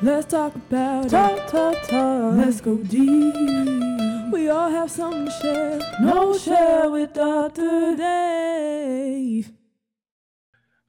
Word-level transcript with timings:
Let's 0.00 0.26
talk 0.26 0.54
about 0.54 1.10
talk, 1.10 1.32
it. 1.32 1.48
Talk, 1.48 1.82
talk. 1.88 2.36
Let's 2.36 2.60
go 2.60 2.76
deep. 2.76 3.34
We 4.32 4.48
all 4.48 4.70
have 4.70 4.92
something 4.92 5.24
to 5.24 5.30
share. 5.32 5.80
No 6.00 6.38
share 6.38 6.88
with 6.88 7.14
Dr. 7.14 7.96
Dave. 7.96 9.50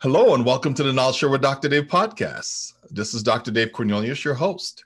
Hello, 0.04 0.36
and 0.36 0.46
welcome 0.46 0.76
to 0.76 0.84
the 0.84 0.94
Knowledge 0.94 1.16
Share 1.16 1.30
with 1.30 1.42
Dr. 1.42 1.70
Dave 1.70 1.86
podcast. 1.86 2.74
This 2.92 3.16
is 3.16 3.24
Dr. 3.24 3.50
Dave 3.50 3.72
Cornelius, 3.72 4.24
your 4.24 4.36
host. 4.36 4.86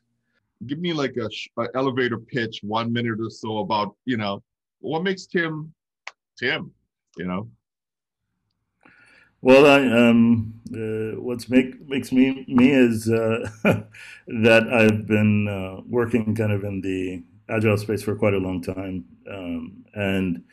Give 0.67 0.79
me 0.79 0.93
like 0.93 1.17
a, 1.17 1.29
a 1.61 1.67
elevator 1.75 2.17
pitch, 2.17 2.61
one 2.63 2.93
minute 2.93 3.19
or 3.19 3.29
so 3.29 3.57
about, 3.57 3.93
you 4.05 4.15
know, 4.15 4.41
what 4.79 5.03
makes 5.03 5.25
Tim 5.25 5.73
Tim, 6.39 6.71
you 7.17 7.25
know? 7.25 7.49
Well, 9.43 9.65
I, 9.65 9.81
um, 10.09 10.53
uh, 10.73 11.21
what's 11.21 11.49
make 11.49 11.87
makes 11.87 12.11
me 12.13 12.45
me 12.47 12.71
is 12.71 13.09
uh, 13.09 13.49
that 14.27 14.67
I've 14.73 15.05
been 15.05 15.47
uh, 15.49 15.81
working 15.87 16.33
kind 16.35 16.51
of 16.53 16.63
in 16.63 16.81
the 16.81 17.23
agile 17.49 17.77
space 17.77 18.03
for 18.03 18.15
quite 18.15 18.33
a 18.33 18.37
long 18.37 18.61
time, 18.61 19.05
um, 19.29 19.83
and 19.93 20.43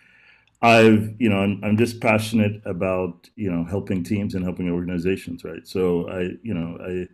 I've 0.62 1.14
you 1.20 1.30
know 1.30 1.38
I'm, 1.38 1.60
I'm 1.64 1.78
just 1.78 2.00
passionate 2.00 2.62
about 2.66 3.30
you 3.36 3.50
know 3.52 3.64
helping 3.64 4.04
teams 4.04 4.34
and 4.34 4.44
helping 4.44 4.70
organizations, 4.70 5.44
right? 5.44 5.66
So 5.66 6.08
I 6.10 6.30
you 6.42 6.54
know 6.54 6.78
I 6.80 7.08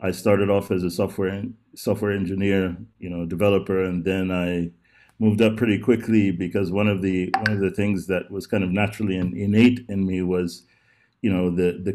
I 0.00 0.10
started 0.10 0.50
off 0.50 0.70
as 0.70 0.82
a 0.82 0.90
software 0.90 1.44
software 1.74 2.12
engineer, 2.12 2.76
you 2.98 3.10
know, 3.10 3.24
developer, 3.26 3.82
and 3.84 4.04
then 4.04 4.30
I 4.30 4.70
moved 5.18 5.40
up 5.42 5.56
pretty 5.56 5.78
quickly 5.78 6.30
because 6.30 6.70
one 6.70 6.88
of 6.88 7.02
the 7.02 7.30
one 7.46 7.52
of 7.52 7.60
the 7.60 7.70
things 7.70 8.06
that 8.08 8.30
was 8.30 8.46
kind 8.46 8.64
of 8.64 8.70
naturally 8.70 9.16
and 9.16 9.36
innate 9.36 9.84
in 9.88 10.06
me 10.06 10.22
was 10.22 10.64
you 11.24 11.32
know 11.34 11.46
the 11.60 11.68
the 11.86 11.94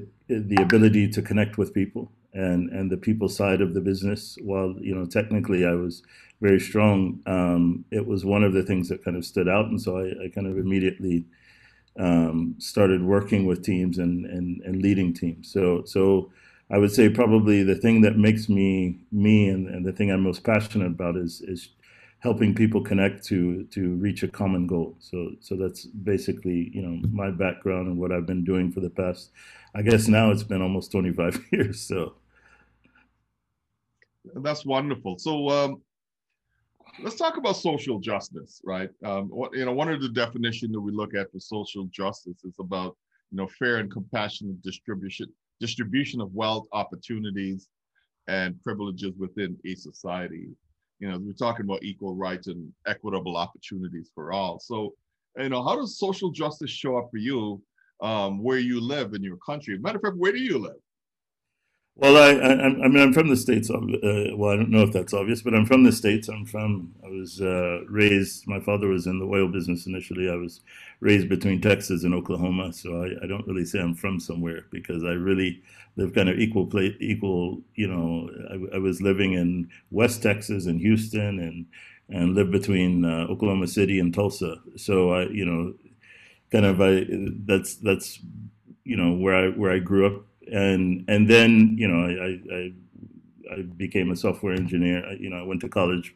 the 0.55 0.61
ability 0.67 1.05
to 1.15 1.21
connect 1.29 1.57
with 1.59 1.73
people 1.81 2.11
and 2.33 2.61
and 2.77 2.85
the 2.91 2.97
people 3.07 3.29
side 3.29 3.61
of 3.61 3.73
the 3.75 3.81
business. 3.91 4.21
While 4.51 4.71
you 4.89 4.95
know 4.95 5.05
technically 5.05 5.61
I 5.65 5.75
was 5.85 6.03
very 6.41 6.59
strong, 6.69 6.97
um, 7.37 7.85
it 7.91 8.05
was 8.11 8.25
one 8.25 8.43
of 8.43 8.53
the 8.53 8.63
things 8.63 8.89
that 8.89 9.03
kind 9.05 9.17
of 9.17 9.25
stood 9.25 9.49
out, 9.55 9.67
and 9.67 9.81
so 9.85 9.91
I, 10.03 10.05
I 10.25 10.29
kind 10.35 10.47
of 10.47 10.57
immediately 10.57 11.25
um, 11.99 12.55
started 12.59 13.03
working 13.03 13.45
with 13.45 13.63
teams 13.63 13.97
and, 13.97 14.25
and 14.25 14.61
and 14.63 14.81
leading 14.81 15.13
teams. 15.13 15.51
So 15.51 15.83
so. 15.85 16.31
I 16.71 16.77
would 16.77 16.91
say 16.91 17.09
probably 17.09 17.63
the 17.63 17.75
thing 17.75 18.01
that 18.01 18.17
makes 18.17 18.47
me 18.47 18.99
me 19.11 19.49
and, 19.49 19.67
and 19.67 19.83
the 19.85 19.91
thing 19.91 20.11
I'm 20.11 20.21
most 20.21 20.43
passionate 20.43 20.87
about 20.87 21.17
is 21.17 21.41
is 21.41 21.69
helping 22.19 22.53
people 22.53 22.81
connect 22.81 23.25
to 23.25 23.63
to 23.65 23.95
reach 23.95 24.23
a 24.23 24.27
common 24.27 24.67
goal. 24.67 24.95
So 24.99 25.31
so 25.39 25.55
that's 25.55 25.85
basically 25.85 26.69
you 26.73 26.81
know 26.81 27.01
my 27.11 27.31
background 27.31 27.87
and 27.87 27.97
what 27.97 28.11
I've 28.11 28.25
been 28.25 28.43
doing 28.43 28.71
for 28.71 28.81
the 28.81 28.89
past. 28.89 29.31
I 29.75 29.81
guess 29.81 30.07
now 30.07 30.31
it's 30.31 30.43
been 30.43 30.61
almost 30.61 30.91
25 30.91 31.45
years. 31.51 31.79
So 31.79 32.13
that's 34.35 34.65
wonderful. 34.65 35.17
So 35.17 35.49
um, 35.49 35.81
let's 37.01 37.15
talk 37.15 37.37
about 37.37 37.55
social 37.55 37.99
justice, 37.99 38.61
right? 38.65 38.89
Um, 39.03 39.29
what, 39.29 39.55
you 39.55 39.63
know, 39.63 39.73
one 39.73 39.89
of 39.89 40.01
the 40.01 40.09
definitions 40.09 40.73
that 40.73 40.81
we 40.81 40.91
look 40.91 41.15
at 41.15 41.31
for 41.31 41.39
social 41.39 41.85
justice 41.85 42.43
is 42.43 42.55
about 42.59 42.97
you 43.31 43.37
know 43.37 43.47
fair 43.47 43.77
and 43.77 43.91
compassionate 43.91 44.61
distribution 44.61 45.27
distribution 45.61 46.19
of 46.21 46.33
wealth, 46.33 46.67
opportunities, 46.73 47.69
and 48.27 48.61
privileges 48.61 49.13
within 49.17 49.57
a 49.65 49.75
society 49.75 50.49
you 50.99 51.09
know, 51.09 51.17
we're 51.17 51.33
talking 51.33 51.65
about 51.65 51.83
equal 51.83 52.15
rights 52.15 52.47
and 52.47 52.71
equitable 52.85 53.37
opportunities 53.37 54.11
for 54.13 54.31
all. 54.31 54.59
So, 54.59 54.93
you 55.37 55.49
know, 55.49 55.63
how 55.63 55.75
does 55.75 55.97
social 55.97 56.31
justice 56.31 56.69
show 56.69 56.97
up 56.97 57.09
for 57.09 57.17
you 57.17 57.61
um, 58.01 58.43
where 58.43 58.59
you 58.59 58.81
live 58.81 59.13
in 59.13 59.23
your 59.23 59.37
country? 59.37 59.77
Matter 59.77 59.97
of 59.97 60.03
fact, 60.03 60.17
where 60.17 60.31
do 60.31 60.39
you 60.39 60.57
live? 60.57 60.75
Well, 61.99 62.17
I, 62.17 62.31
I, 62.33 62.53
I 62.65 62.89
mean, 62.89 62.99
I'm 63.01 63.13
from 63.13 63.29
the 63.29 63.37
states. 63.37 63.71
Uh, 63.71 63.79
well, 64.37 64.51
I 64.51 64.57
don't 64.57 64.71
know 64.71 64.83
if 64.83 64.93
that's 64.93 65.15
obvious, 65.15 65.41
but 65.43 65.55
I'm 65.55 65.65
from 65.65 65.83
the 65.85 65.93
states. 65.93 66.29
I'm 66.29 66.45
from. 66.45 66.93
I 67.05 67.09
was 67.09 67.41
uh, 67.41 67.81
raised. 67.89 68.47
My 68.47 68.61
father 68.61 68.89
was 68.89 69.07
in 69.07 69.19
the 69.19 69.25
oil 69.25 69.49
business 69.49 69.87
initially. 69.87 70.29
I 70.29 70.35
was 70.35 70.61
raised 71.01 71.29
between 71.29 71.61
Texas 71.61 72.03
and 72.05 72.13
Oklahoma, 72.13 72.73
so 72.73 73.03
I, 73.03 73.25
I 73.25 73.27
don't 73.27 73.47
really 73.47 73.65
say 73.65 73.79
I'm 73.81 73.95
from 73.95 74.19
somewhere 74.19 74.65
because 74.71 75.05
I 75.05 75.13
really 75.13 75.63
live 75.97 76.15
kind 76.15 76.29
of 76.29 76.39
equal 76.39 76.67
play, 76.67 76.97
equal. 77.01 77.63
You 77.75 77.89
know, 77.89 78.29
I, 78.51 78.77
I 78.77 78.79
was 78.79 79.01
living 79.01 79.33
in 79.33 79.69
West 79.91 80.23
Texas 80.23 80.67
and 80.67 80.81
Houston, 80.81 81.39
and 81.39 81.67
and 82.09 82.35
lived 82.35 82.51
between 82.51 83.05
uh, 83.05 83.27
Oklahoma 83.31 83.67
City 83.67 83.99
and 84.01 84.13
Tulsa. 84.13 84.57
So 84.77 85.13
I, 85.13 85.23
you 85.29 85.45
know, 85.45 85.75
kind 86.51 86.65
of 86.65 86.81
I 86.81 87.05
that's 87.45 87.75
that's 87.77 88.19
you 88.83 88.97
know 88.97 89.13
where 89.13 89.35
I 89.35 89.49
where 89.49 89.71
I 89.71 89.79
grew 89.79 90.07
up 90.07 90.23
and 90.51 91.05
and 91.07 91.29
then 91.29 91.75
you 91.77 91.87
know 91.87 92.05
I, 92.05 92.55
I, 92.55 92.73
I 93.51 93.61
became 93.61 94.11
a 94.11 94.15
software 94.15 94.53
engineer. 94.53 95.05
I, 95.05 95.13
you 95.13 95.29
know, 95.29 95.37
I 95.37 95.43
went 95.43 95.61
to 95.61 95.69
college. 95.69 96.15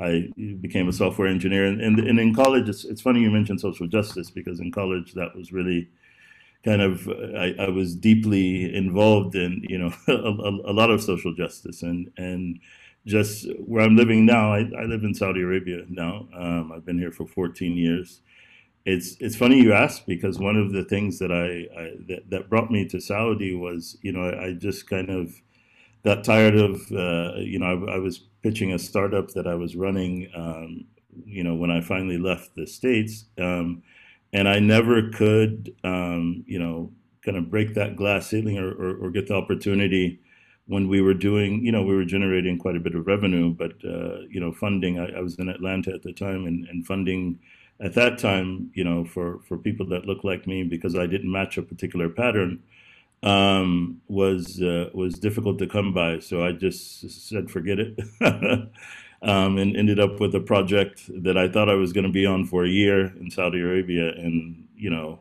I 0.00 0.28
became 0.60 0.88
a 0.88 0.92
software 0.92 1.28
engineer, 1.28 1.66
and 1.66 1.80
and, 1.80 1.98
and 1.98 2.20
in 2.20 2.34
college, 2.34 2.68
it's, 2.68 2.84
it's 2.84 3.00
funny 3.00 3.20
you 3.20 3.30
mentioned 3.30 3.60
social 3.60 3.86
justice 3.86 4.30
because 4.30 4.60
in 4.60 4.70
college 4.70 5.14
that 5.14 5.34
was 5.34 5.52
really 5.52 5.88
kind 6.64 6.82
of 6.82 7.08
I, 7.08 7.54
I 7.58 7.68
was 7.68 7.94
deeply 7.94 8.74
involved 8.74 9.36
in 9.36 9.64
you 9.68 9.78
know 9.78 9.92
a, 10.08 10.12
a, 10.12 10.70
a, 10.70 10.74
lot 10.74 10.90
of 10.90 11.02
social 11.02 11.32
justice 11.34 11.82
and 11.82 12.10
and 12.18 12.58
just 13.06 13.46
where 13.60 13.84
I'm 13.84 13.96
living 13.96 14.26
now. 14.26 14.52
I, 14.52 14.68
I 14.78 14.84
live 14.84 15.04
in 15.04 15.14
Saudi 15.14 15.40
Arabia 15.42 15.84
now. 15.88 16.28
Um, 16.34 16.72
I've 16.74 16.84
been 16.84 16.98
here 16.98 17.12
for 17.12 17.26
14 17.26 17.76
years 17.76 18.20
it's 18.86 19.16
it's 19.18 19.34
funny 19.34 19.60
you 19.60 19.72
ask 19.72 20.06
because 20.06 20.38
one 20.38 20.56
of 20.56 20.72
the 20.72 20.84
things 20.84 21.18
that 21.18 21.32
I, 21.32 21.66
I 21.78 21.90
that, 22.06 22.30
that, 22.30 22.48
brought 22.48 22.70
me 22.70 22.86
to 22.86 23.00
Saudi 23.00 23.54
was 23.54 23.98
you 24.00 24.12
know 24.12 24.30
I, 24.30 24.46
I 24.46 24.52
just 24.52 24.88
kind 24.88 25.10
of 25.10 25.34
got 26.04 26.22
tired 26.22 26.54
of 26.54 26.80
uh, 26.92 27.34
you 27.38 27.58
know 27.58 27.66
I, 27.66 27.96
I, 27.96 27.98
was 27.98 28.18
pitching 28.42 28.72
a 28.72 28.78
startup 28.78 29.32
that 29.32 29.48
I 29.48 29.56
was 29.56 29.74
running 29.74 30.30
um, 30.36 30.84
you 31.24 31.42
know 31.42 31.56
when 31.56 31.70
I 31.70 31.80
finally 31.80 32.16
left 32.16 32.54
the 32.54 32.64
states 32.64 33.24
um, 33.38 33.82
and 34.32 34.48
I 34.48 34.60
never 34.60 35.10
could 35.10 35.74
um, 35.82 36.44
you 36.46 36.60
know 36.60 36.92
kind 37.24 37.36
of 37.36 37.50
break 37.50 37.74
that 37.74 37.96
glass 37.96 38.28
ceiling 38.28 38.56
or, 38.56 38.70
or, 38.70 38.96
or, 38.98 39.10
get 39.10 39.26
the 39.26 39.34
opportunity 39.34 40.20
when 40.68 40.86
we 40.86 41.00
were 41.00 41.14
doing 41.14 41.64
you 41.64 41.72
know 41.72 41.82
we 41.82 41.96
were 41.96 42.04
generating 42.04 42.56
quite 42.56 42.76
a 42.76 42.80
bit 42.80 42.94
of 42.94 43.04
revenue 43.04 43.52
but 43.52 43.72
uh, 43.84 44.20
you 44.30 44.38
know 44.38 44.52
funding 44.52 45.00
I, 45.00 45.20
was 45.20 45.36
in 45.40 45.48
Atlanta 45.48 45.92
at 45.92 46.04
the 46.04 46.12
time 46.12 46.46
and, 46.46 46.68
and 46.68 46.86
funding 46.86 47.40
at 47.80 47.94
that 47.94 48.18
time, 48.18 48.70
you 48.74 48.84
know, 48.84 49.04
for, 49.04 49.40
for 49.46 49.58
people 49.58 49.86
that 49.86 50.06
look 50.06 50.24
like 50.24 50.46
me, 50.46 50.62
because 50.62 50.96
I 50.96 51.06
didn't 51.06 51.30
match 51.30 51.58
a 51.58 51.62
particular 51.62 52.08
pattern, 52.08 52.62
um, 53.22 54.00
was 54.08 54.60
uh, 54.62 54.90
was 54.94 55.18
difficult 55.18 55.58
to 55.58 55.66
come 55.66 55.92
by. 55.92 56.18
So 56.18 56.44
I 56.44 56.52
just 56.52 57.10
said, 57.28 57.50
forget 57.50 57.78
it, 57.78 57.98
um, 59.22 59.58
and 59.58 59.76
ended 59.76 59.98
up 59.98 60.20
with 60.20 60.34
a 60.34 60.40
project 60.40 61.02
that 61.22 61.36
I 61.36 61.48
thought 61.48 61.68
I 61.68 61.74
was 61.74 61.92
going 61.92 62.06
to 62.06 62.12
be 62.12 62.26
on 62.26 62.46
for 62.46 62.64
a 62.64 62.68
year 62.68 63.06
in 63.18 63.30
Saudi 63.30 63.60
Arabia, 63.60 64.12
and 64.14 64.68
you 64.76 64.90
know, 64.90 65.20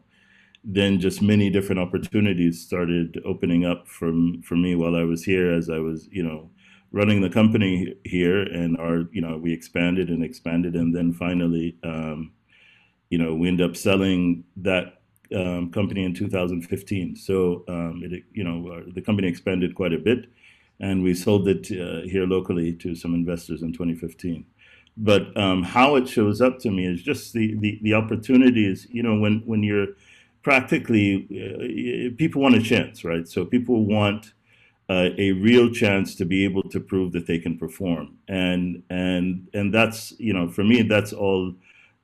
then 0.64 1.00
just 1.00 1.22
many 1.22 1.50
different 1.50 1.80
opportunities 1.80 2.62
started 2.62 3.22
opening 3.26 3.66
up 3.66 3.88
from 3.88 4.42
for 4.42 4.56
me 4.56 4.76
while 4.76 4.96
I 4.96 5.04
was 5.04 5.24
here, 5.24 5.52
as 5.52 5.70
I 5.70 5.80
was, 5.80 6.08
you 6.12 6.24
know, 6.24 6.50
running 6.92 7.22
the 7.22 7.30
company 7.30 7.96
here, 8.04 8.42
and 8.42 8.78
our, 8.78 9.08
you 9.12 9.22
know, 9.22 9.38
we 9.38 9.54
expanded 9.54 10.10
and 10.10 10.24
expanded, 10.24 10.76
and 10.76 10.96
then 10.96 11.14
finally. 11.14 11.78
Um, 11.84 12.32
you 13.16 13.24
know, 13.24 13.34
we 13.34 13.48
end 13.48 13.62
up 13.62 13.78
selling 13.78 14.44
that 14.58 15.00
um, 15.34 15.72
company 15.72 16.03
in 16.03 16.14
2015. 16.14 17.16
So 17.16 17.64
um, 17.70 18.02
it, 18.03 18.24
you 18.34 18.44
know, 18.44 18.70
uh, 18.70 18.81
the 18.94 19.02
company 19.02 19.30
expanded 19.30 19.74
quite 19.74 19.94
a 19.94 19.98
bit, 19.98 20.26
and 20.81 21.02
we 21.02 21.14
sold 21.14 21.48
it 21.48 21.66
uh, 21.72 22.06
here 22.06 22.26
locally 22.28 22.74
to 22.74 22.94
some 22.94 23.16
investors 23.16 23.62
in 23.62 23.72
2015. 23.72 24.46
But 24.98 25.38
um, 25.38 25.64
how 25.64 25.96
it 25.96 26.09
shows 26.09 26.42
up 26.42 26.59
to 26.59 26.70
me 26.70 26.86
is 26.86 27.02
just 27.02 27.31
the, 27.31 27.56
the, 27.58 27.80
the 27.84 27.94
opportunities. 27.94 28.86
You 28.92 29.03
know, 29.03 29.18
when 29.18 29.44
when 29.46 29.64
you're 29.64 29.96
practically 30.44 31.26
uh, 31.32 32.18
people 32.18 32.42
want 32.42 32.56
a 32.56 32.62
chance, 32.62 33.06
right? 33.06 33.26
So 33.30 33.46
people 33.46 33.86
want. 33.86 34.34
Uh, 34.88 35.09
a 35.17 35.32
real 35.32 35.72
chance 35.72 36.14
to 36.14 36.26
be 36.26 36.44
able 36.44 36.62
to 36.62 36.79
prove 36.79 37.12
that 37.12 37.26
they 37.26 37.40
can 37.40 37.58
perform, 37.58 38.16
and 38.28 38.84
and 38.91 39.47
and 39.52 39.73
that's 39.73 40.14
you 40.20 40.32
know 40.32 40.47
for 40.47 40.64
me 40.64 40.84
that's 40.84 41.12
all 41.12 41.56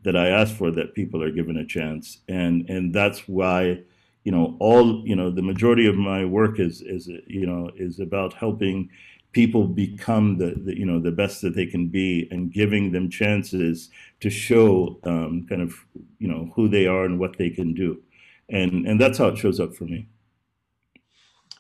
that 0.03 0.15
I 0.15 0.29
ask 0.29 0.55
for 0.55 0.71
that 0.71 0.95
people 0.95 1.21
are 1.23 1.31
given 1.31 1.57
a 1.57 1.65
chance, 1.65 2.19
and 2.27 2.69
and 2.69 2.93
that's 2.93 3.27
why 3.27 3.81
you 4.23 4.31
know 4.31 4.57
all 4.59 5.05
you 5.05 5.15
know 5.15 5.29
the 5.29 5.41
majority 5.41 5.87
of 5.87 5.95
my 5.95 6.25
work 6.25 6.59
is 6.59 6.81
is 6.81 7.07
you 7.27 7.45
know 7.45 7.71
is 7.75 7.99
about 7.99 8.33
helping 8.33 8.89
people 9.31 9.65
become 9.65 10.37
the, 10.37 10.53
the 10.65 10.77
you 10.77 10.85
know 10.85 10.99
the 10.99 11.11
best 11.11 11.41
that 11.41 11.55
they 11.55 11.65
can 11.65 11.87
be 11.87 12.27
and 12.31 12.51
giving 12.51 12.91
them 12.91 13.09
chances 13.09 13.89
to 14.19 14.29
show 14.29 14.99
um, 15.03 15.45
kind 15.47 15.61
of 15.61 15.73
you 16.19 16.27
know 16.27 16.51
who 16.55 16.67
they 16.67 16.87
are 16.87 17.05
and 17.05 17.19
what 17.19 17.37
they 17.37 17.49
can 17.49 17.73
do. 17.73 18.01
And 18.49 18.87
and 18.87 18.99
that's 18.99 19.17
how 19.17 19.27
it 19.27 19.37
shows 19.37 19.59
up 19.59 19.73
for 19.73 19.85
me. 19.85 20.07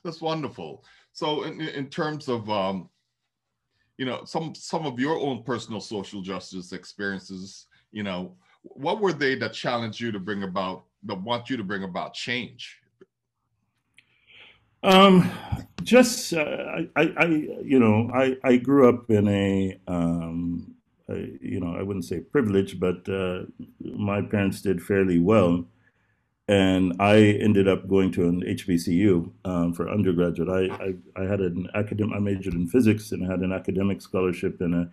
That's 0.03 0.21
wonderful. 0.21 0.83
So 1.13 1.43
in, 1.43 1.61
in 1.61 1.87
terms 1.87 2.27
of 2.27 2.49
um, 2.49 2.89
you 3.97 4.05
know 4.05 4.23
some 4.25 4.53
some 4.55 4.85
of 4.85 4.99
your 4.99 5.17
own 5.19 5.43
personal 5.43 5.79
social 5.79 6.21
justice 6.21 6.73
experiences 6.73 7.67
you 7.91 8.03
know 8.03 8.33
what 8.63 8.99
were 8.99 9.13
they 9.13 9.35
that 9.35 9.53
challenged 9.53 9.99
you 9.99 10.11
to 10.11 10.19
bring 10.19 10.43
about 10.43 10.83
that 11.03 11.19
want 11.21 11.49
you 11.49 11.57
to 11.57 11.63
bring 11.63 11.83
about 11.83 12.13
change 12.13 12.77
um 14.83 15.29
just 15.83 16.33
uh, 16.33 16.83
I, 16.95 17.13
I, 17.17 17.25
you 17.25 17.79
know, 17.79 18.09
I, 18.13 18.37
I 18.43 18.57
grew 18.57 18.89
up 18.89 19.09
in 19.09 19.27
a, 19.27 19.79
um, 19.87 20.75
a 21.09 21.15
you 21.41 21.59
know, 21.59 21.75
I 21.77 21.83
wouldn't 21.83 22.05
say 22.05 22.19
privileged, 22.19 22.79
but 22.79 23.07
uh, 23.09 23.43
my 23.79 24.21
parents 24.21 24.61
did 24.61 24.81
fairly 24.81 25.19
well, 25.19 25.65
and 26.47 26.93
I 26.99 27.17
ended 27.17 27.67
up 27.67 27.87
going 27.87 28.11
to 28.13 28.27
an 28.27 28.41
HBCU 28.41 29.31
um, 29.45 29.73
for 29.73 29.89
undergraduate. 29.89 30.49
I, 30.49 30.73
I, 30.83 31.23
I 31.23 31.25
had 31.25 31.39
an 31.39 31.67
academic, 31.75 32.15
I 32.15 32.19
majored 32.19 32.53
in 32.53 32.67
physics 32.67 33.11
and 33.11 33.29
had 33.29 33.39
an 33.39 33.53
academic 33.53 34.01
scholarship 34.01 34.61
and 34.61 34.75
a 34.75 34.91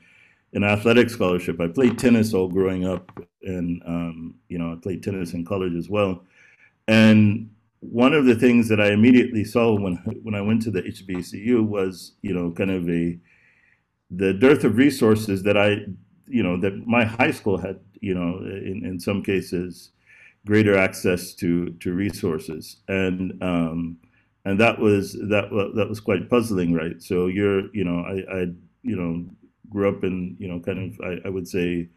an 0.54 0.64
athletic 0.64 1.10
scholarship. 1.10 1.60
I 1.60 1.68
played 1.68 1.98
tennis 1.98 2.34
all 2.34 2.48
growing 2.48 2.86
up, 2.86 3.12
and 3.42 3.82
um, 3.86 4.34
you 4.48 4.58
know, 4.58 4.72
I 4.72 4.76
played 4.82 5.02
tennis 5.02 5.34
in 5.34 5.44
college 5.44 5.74
as 5.74 5.88
well. 5.88 6.24
And 6.86 7.50
one 7.80 8.14
of 8.14 8.24
the 8.24 8.34
things 8.34 8.68
that 8.68 8.80
I 8.80 8.92
immediately 8.92 9.44
saw 9.44 9.78
when 9.78 9.96
when 10.22 10.34
I 10.34 10.40
went 10.40 10.62
to 10.62 10.70
the 10.70 10.82
HBCU 10.82 11.66
was, 11.66 12.12
you 12.22 12.32
know, 12.32 12.50
kind 12.50 12.70
of 12.70 12.88
a 12.88 13.18
the 14.10 14.32
dearth 14.32 14.64
of 14.64 14.76
resources 14.76 15.42
that 15.42 15.56
I, 15.56 15.78
you 16.26 16.42
know, 16.42 16.58
that 16.60 16.86
my 16.86 17.04
high 17.04 17.30
school 17.30 17.58
had, 17.58 17.80
you 18.00 18.14
know, 18.14 18.38
in, 18.38 18.82
in 18.84 18.98
some 19.00 19.22
cases, 19.22 19.90
greater 20.46 20.76
access 20.76 21.34
to 21.34 21.70
to 21.80 21.92
resources, 21.92 22.78
and 22.88 23.42
um, 23.42 23.98
and 24.44 24.58
that 24.60 24.78
was 24.78 25.12
that 25.12 25.50
that 25.76 25.88
was 25.88 26.00
quite 26.00 26.30
puzzling, 26.30 26.72
right? 26.72 27.02
So 27.02 27.26
you're, 27.26 27.74
you 27.74 27.84
know, 27.84 28.00
I, 28.00 28.40
I 28.40 28.46
you 28.82 28.96
know, 28.96 29.26
grew 29.70 29.88
up 29.88 30.04
in, 30.04 30.36
you 30.38 30.48
know, 30.48 30.60
kind 30.60 30.92
of 30.92 31.00
I, 31.00 31.28
I 31.28 31.30
would 31.30 31.48
say 31.48 31.88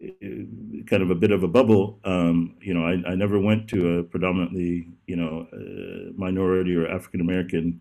kind 0.00 1.02
of 1.02 1.10
a 1.10 1.14
bit 1.14 1.30
of 1.30 1.42
a 1.42 1.48
bubble. 1.48 2.00
Um, 2.04 2.56
you 2.60 2.72
know, 2.72 2.84
I, 2.84 3.10
I, 3.10 3.14
never 3.14 3.38
went 3.38 3.68
to 3.68 3.98
a 3.98 4.02
predominantly, 4.02 4.88
you 5.06 5.16
know, 5.16 5.46
uh, 5.52 6.12
minority 6.16 6.74
or 6.74 6.88
African 6.88 7.20
American 7.20 7.80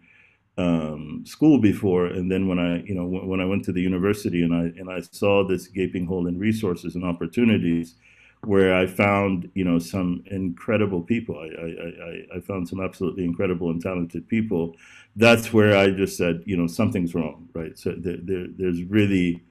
um, 0.57 1.23
school 1.25 1.59
before, 1.61 2.07
and 2.07 2.29
then 2.29 2.47
when 2.47 2.59
I, 2.59 2.83
you 2.83 2.93
know, 2.93 3.03
w- 3.03 3.25
when 3.25 3.39
I 3.39 3.45
went 3.45 3.63
to 3.65 3.71
the 3.71 3.81
university 3.81 4.43
and 4.43 4.53
I 4.53 4.63
and 4.79 4.91
I 4.91 4.99
saw 4.99 5.47
this 5.47 5.67
gaping 5.67 6.05
hole 6.05 6.27
in 6.27 6.37
resources 6.37 6.95
and 6.95 7.05
opportunities, 7.05 7.95
where 8.43 8.73
I 8.73 8.87
found, 8.87 9.49
you 9.53 9.65
know, 9.65 9.79
some 9.79 10.23
incredible 10.27 11.01
people. 11.01 11.37
I 11.37 12.35
I, 12.35 12.37
I, 12.37 12.39
found 12.39 12.69
some 12.69 12.79
absolutely 12.79 13.25
incredible 13.25 13.69
and 13.69 13.81
talented 13.81 14.27
people. 14.27 14.75
That's 15.15 15.51
where 15.51 15.75
I 15.77 15.89
just 15.89 16.17
said, 16.17 16.43
you 16.45 16.55
know, 16.55 16.67
something's 16.67 17.13
wrong, 17.13 17.49
right? 17.53 17.77
So 17.77 17.93
there, 17.97 18.17
there 18.21 18.47
there's 18.57 18.83
really 18.83 19.43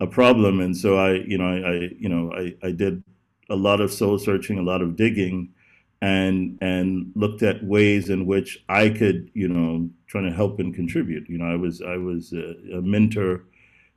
a 0.00 0.06
problem. 0.06 0.60
And 0.60 0.76
so 0.76 0.98
I, 0.98 1.14
you 1.14 1.38
know, 1.38 1.48
I, 1.48 1.68
I 1.68 1.90
you 1.98 2.08
know, 2.08 2.32
I, 2.34 2.54
I 2.62 2.72
did 2.72 3.02
a 3.48 3.56
lot 3.56 3.80
of 3.80 3.92
soul 3.92 4.18
searching, 4.18 4.58
a 4.58 4.62
lot 4.62 4.82
of 4.82 4.96
digging, 4.96 5.54
and 6.02 6.58
and 6.60 7.12
looked 7.14 7.42
at 7.42 7.64
ways 7.64 8.10
in 8.10 8.26
which 8.26 8.62
I 8.68 8.90
could, 8.90 9.30
you 9.32 9.48
know, 9.48 9.88
trying 10.06 10.28
to 10.28 10.36
help 10.36 10.60
and 10.60 10.74
contribute. 10.74 11.28
You 11.28 11.38
know, 11.38 11.46
I 11.46 11.56
was 11.56 11.80
I 11.80 11.96
was 11.96 12.32
a, 12.34 12.54
a 12.76 12.82
mentor 12.82 13.44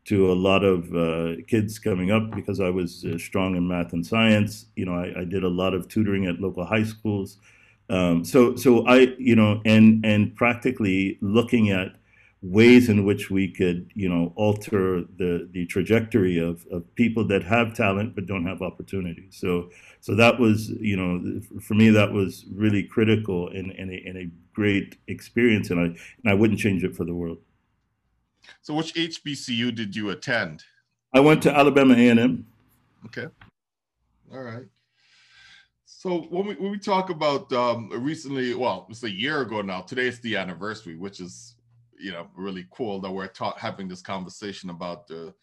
to 0.10 0.32
a 0.32 0.34
lot 0.34 0.64
of 0.64 0.92
uh, 0.96 1.40
kids 1.48 1.78
coming 1.78 2.10
up 2.10 2.32
because 2.32 2.60
I 2.60 2.72
was 2.72 3.06
uh, 3.06 3.20
strong 3.20 3.56
in 3.56 3.68
math 3.68 3.94
and 3.94 4.04
science. 4.04 4.66
You 4.76 4.86
know, 4.86 4.96
I, 4.96 5.22
I, 5.22 5.24
did 5.24 5.44
a 5.44 5.48
lot 5.48 5.76
of 5.76 5.88
tutoring 5.88 6.26
at 6.26 6.42
local 6.42 6.66
high 6.66 6.84
schools. 6.84 7.38
Um, 7.92 8.26
so 8.26 8.56
so 8.56 8.88
I, 8.88 9.14
you 9.20 9.36
know, 9.36 9.62
and 9.66 10.04
and 10.04 10.36
practically 10.36 11.20
looking 11.22 11.70
at 11.70 11.96
ways 12.42 12.90
in 12.90 13.06
which 13.06 13.30
we 13.30 13.52
could, 13.52 13.92
you 13.94 14.10
know, 14.10 14.34
alter 14.36 15.04
the 15.18 15.48
the 15.52 15.68
trajectory 15.68 16.40
of, 16.40 16.66
of 16.72 16.84
people 16.96 17.24
that 17.28 17.44
have 17.44 17.76
talent 17.76 18.16
but 18.16 18.26
don't 18.26 18.48
have 18.48 18.64
opportunities. 18.64 19.38
So 19.40 19.70
so 20.00 20.16
that 20.16 20.40
was, 20.40 20.70
you 20.70 20.98
know, 20.98 21.40
for 21.62 21.76
me 21.76 21.92
that 21.92 22.12
was 22.12 22.46
really 22.52 22.82
critical 22.82 23.50
and, 23.50 23.72
and, 23.74 23.92
a, 23.92 24.02
and 24.08 24.18
a 24.18 24.32
great 24.54 24.98
experience, 25.08 25.70
and 25.70 25.80
I 25.80 25.84
and 25.84 26.26
I 26.26 26.34
wouldn't 26.34 26.60
change 26.60 26.84
it 26.84 26.96
for 26.96 27.06
the 27.06 27.14
world. 27.14 27.38
So 28.62 28.74
which 28.74 28.94
HBCU 28.94 29.74
did 29.74 29.96
you 29.96 30.10
attend? 30.10 30.64
I 31.14 31.20
went 31.20 31.42
to 31.44 31.56
Alabama 31.56 31.96
A&M. 31.96 32.46
Okay. 33.06 33.28
All 34.32 34.42
right. 34.42 34.66
So 35.86 36.22
when 36.30 36.46
we 36.46 36.56
when 36.56 36.72
we 36.72 36.80
talk 36.80 37.10
about 37.10 37.52
um, 37.52 37.90
recently, 37.90 38.54
well, 38.54 38.88
it's 38.90 39.04
a 39.04 39.12
year 39.12 39.42
ago 39.42 39.62
now. 39.62 39.82
Today 39.82 40.08
is 40.08 40.20
the 40.22 40.38
anniversary, 40.38 40.96
which 40.96 41.20
is 41.20 41.56
you 42.00 42.12
know 42.12 42.28
really 42.38 42.68
cool 42.72 43.02
that 43.02 43.12
we're 43.12 43.28
ta- 43.28 43.58
having 43.58 43.88
this 43.88 44.02
conversation 44.02 44.70
about 44.70 45.08
the 45.08 45.34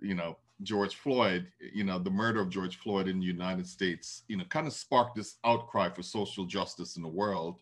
you 0.00 0.14
know 0.14 0.36
George 0.62 0.96
Floyd, 0.96 1.46
you 1.72 1.84
know, 1.84 1.98
the 1.98 2.10
murder 2.10 2.40
of 2.40 2.50
George 2.50 2.76
Floyd 2.76 3.08
in 3.08 3.20
the 3.20 3.26
United 3.26 3.66
States, 3.66 4.24
you 4.28 4.36
know, 4.36 4.44
kind 4.44 4.66
of 4.66 4.72
sparked 4.72 5.16
this 5.16 5.36
outcry 5.44 5.88
for 5.88 6.02
social 6.02 6.44
justice 6.44 6.96
in 6.96 7.02
the 7.02 7.08
world. 7.08 7.60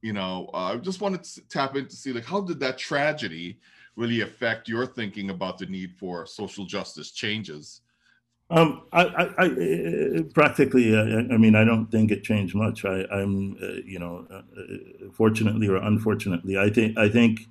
You 0.00 0.12
know, 0.12 0.50
uh, 0.54 0.74
I 0.74 0.76
just 0.76 1.00
wanted 1.00 1.24
to 1.24 1.40
tap 1.48 1.76
in 1.76 1.86
to 1.86 1.96
see 1.96 2.12
like 2.12 2.24
how 2.24 2.40
did 2.40 2.60
that 2.60 2.78
tragedy 2.78 3.60
really 3.96 4.22
affect 4.22 4.68
your 4.68 4.86
thinking 4.86 5.30
about 5.30 5.58
the 5.58 5.66
need 5.66 5.92
for 5.98 6.26
social 6.26 6.64
justice 6.64 7.10
changes? 7.10 7.80
Um, 8.50 8.82
I, 8.92 9.04
I, 9.04 9.44
I, 9.44 10.22
practically, 10.34 10.94
uh, 10.94 11.32
I 11.32 11.38
mean, 11.38 11.54
I 11.54 11.64
don't 11.64 11.90
think 11.90 12.10
it 12.10 12.22
changed 12.22 12.54
much. 12.54 12.84
I, 12.84 13.04
am 13.10 13.56
uh, 13.62 13.80
you 13.86 13.98
know, 13.98 14.26
uh, 14.30 14.42
fortunately 15.12 15.68
or 15.68 15.76
unfortunately, 15.76 16.58
I 16.58 16.68
think, 16.68 16.98
I 16.98 17.08
think 17.08 17.48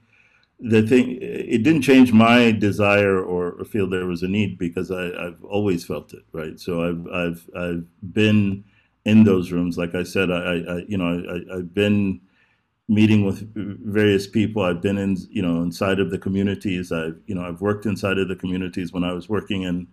the 0.61 0.83
thing 0.83 1.17
it 1.19 1.63
didn't 1.63 1.81
change 1.81 2.13
my 2.13 2.51
desire 2.51 3.19
or, 3.19 3.65
feel 3.65 3.89
there 3.89 4.05
was 4.05 4.23
a 4.23 4.27
need 4.27 4.57
because 4.57 4.91
I, 4.91 5.03
have 5.23 5.43
always 5.43 5.85
felt 5.85 6.13
it 6.13 6.23
right 6.33 6.59
so 6.59 6.83
I've 6.83 7.07
I've 7.07 7.49
I've 7.55 8.13
been 8.13 8.63
in 9.05 9.23
those 9.23 9.51
rooms 9.51 9.77
like 9.77 9.95
I 9.95 10.03
said 10.03 10.31
I, 10.31 10.57
I 10.57 10.77
you 10.87 10.97
know 10.97 11.05
I, 11.05 11.57
I've 11.57 11.73
been 11.73 12.21
meeting 12.91 13.25
with 13.25 13.39
various 13.55 14.27
people 14.27 14.61
I've 14.61 14.81
been 14.81 14.97
in 14.97 15.15
you 15.29 15.41
know 15.41 15.61
inside 15.61 15.99
of 15.99 16.11
the 16.11 16.17
communities 16.17 16.91
I've 16.91 17.17
you 17.25 17.35
know 17.35 17.43
I've 17.43 17.61
worked 17.61 17.85
inside 17.85 18.17
of 18.17 18.27
the 18.27 18.35
communities 18.35 18.91
when 18.91 19.05
I 19.05 19.13
was 19.13 19.29
working 19.29 19.61
in 19.63 19.87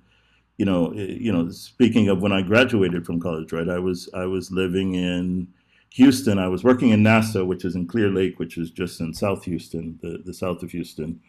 you 0.57 0.65
know 0.65 0.91
eh, 0.93 1.17
you 1.27 1.33
know 1.33 1.49
speaking 1.51 2.09
of 2.09 2.21
when 2.21 2.33
I 2.33 2.43
graduated 2.43 3.07
from 3.07 3.21
college 3.21 3.53
right 3.53 3.69
I 3.69 3.79
was 3.79 4.09
I 4.15 4.25
was 4.25 4.51
living 4.51 4.95
in 4.95 5.49
Houston, 5.93 6.39
I 6.39 6.49
was 6.49 6.65
working 6.65 6.91
in 6.91 7.03
NASA, 7.03 7.47
which 7.47 7.65
is 7.65 7.75
in 7.75 7.87
Clear 7.87 8.11
Lake, 8.11 8.39
which 8.39 8.59
is 8.59 8.71
just 8.71 9.01
in 9.01 9.15
South 9.15 9.45
Houston, 9.45 9.99
the, 10.03 10.19
the 10.25 10.35
south 10.35 10.63
of 10.63 10.71
Houston. 10.73 11.21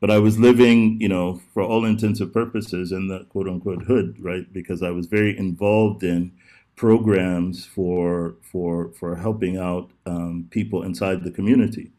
But 0.00 0.10
I 0.10 0.18
was 0.18 0.38
living, 0.38 1.00
you 1.00 1.08
know, 1.08 1.40
for 1.52 1.62
all 1.62 1.84
intents 1.84 2.20
and 2.20 2.32
purposes 2.32 2.92
in 2.92 3.08
the 3.08 3.24
quote 3.24 3.48
unquote 3.48 3.82
hood, 3.82 4.16
right? 4.18 4.50
Because 4.52 4.82
I 4.82 4.90
was 4.90 5.06
very 5.06 5.36
involved 5.38 6.02
in 6.02 6.32
programs 6.76 7.64
for 7.64 8.36
for 8.42 8.92
for 8.92 9.16
helping 9.16 9.56
out 9.56 9.90
um, 10.04 10.46
people 10.50 10.82
inside 10.82 11.24
the 11.24 11.30
community. 11.30 11.90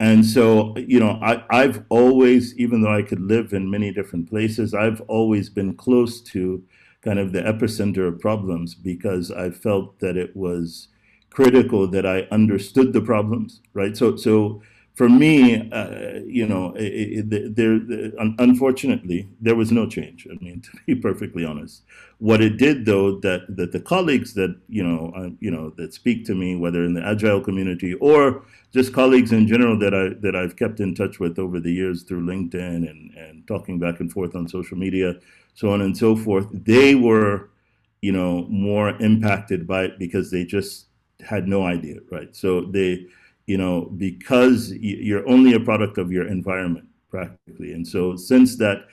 And 0.00 0.24
so, 0.24 0.76
you 0.76 1.00
know, 1.00 1.18
I, 1.22 1.42
I've 1.50 1.84
always, 1.88 2.56
even 2.56 2.82
though 2.82 2.94
I 2.94 3.02
could 3.02 3.20
live 3.20 3.52
in 3.52 3.68
many 3.68 3.92
different 3.92 4.28
places, 4.30 4.72
I've 4.72 5.00
always 5.08 5.50
been 5.50 5.74
close 5.74 6.20
to 6.20 6.62
kind 7.02 7.18
of 7.18 7.32
the 7.32 7.42
epicenter 7.42 8.06
of 8.06 8.20
problems 8.20 8.76
because 8.76 9.32
I 9.32 9.50
felt 9.50 9.98
that 9.98 10.16
it 10.16 10.36
was 10.36 10.88
critical 11.30 11.88
that 11.88 12.06
I 12.06 12.28
understood 12.30 12.92
the 12.92 13.00
problems, 13.00 13.60
right? 13.74 13.96
So, 13.96 14.14
so 14.16 14.62
for 14.98 15.08
me, 15.08 15.70
uh, 15.70 16.18
you 16.26 16.44
know, 16.44 16.74
it, 16.74 17.32
it, 17.32 17.54
there, 17.54 17.78
unfortunately, 18.40 19.28
there 19.40 19.54
was 19.54 19.70
no 19.70 19.86
change. 19.86 20.26
I 20.28 20.34
mean, 20.42 20.60
to 20.64 20.70
be 20.86 20.96
perfectly 20.96 21.44
honest, 21.44 21.82
what 22.18 22.40
it 22.40 22.56
did, 22.56 22.84
though, 22.84 23.20
that 23.20 23.42
that 23.56 23.70
the 23.70 23.78
colleagues 23.78 24.34
that 24.34 24.58
you 24.68 24.82
know, 24.82 25.12
uh, 25.14 25.30
you 25.38 25.52
know, 25.52 25.70
that 25.76 25.94
speak 25.94 26.24
to 26.26 26.34
me, 26.34 26.56
whether 26.56 26.82
in 26.84 26.94
the 26.94 27.06
agile 27.06 27.40
community 27.40 27.94
or 27.94 28.42
just 28.72 28.92
colleagues 28.92 29.30
in 29.30 29.46
general 29.46 29.78
that 29.78 29.94
I 29.94 30.18
that 30.20 30.34
I've 30.34 30.56
kept 30.56 30.80
in 30.80 30.96
touch 30.96 31.20
with 31.20 31.38
over 31.38 31.60
the 31.60 31.72
years 31.72 32.02
through 32.02 32.26
LinkedIn 32.26 32.90
and 32.90 33.14
and 33.14 33.46
talking 33.46 33.78
back 33.78 34.00
and 34.00 34.10
forth 34.10 34.34
on 34.34 34.48
social 34.48 34.76
media, 34.76 35.14
so 35.54 35.70
on 35.70 35.80
and 35.80 35.96
so 35.96 36.16
forth, 36.16 36.48
they 36.52 36.96
were, 36.96 37.50
you 38.02 38.10
know, 38.10 38.46
more 38.48 38.90
impacted 39.00 39.64
by 39.64 39.84
it 39.84 39.98
because 40.00 40.32
they 40.32 40.44
just 40.44 40.86
had 41.20 41.46
no 41.46 41.62
idea, 41.62 41.98
right? 42.10 42.34
So 42.34 42.62
they, 42.62 43.06
you 43.48 43.56
know, 43.56 43.90
because 43.96 44.72
you're 44.72 45.26
only 45.26 45.54
a 45.54 45.60
product 45.60 45.96
of 45.96 46.12
your 46.12 46.28
environment 46.28 46.86
practically, 47.10 47.72
and 47.72 47.88
so 47.88 48.14
since 48.14 48.56
that 48.58 48.86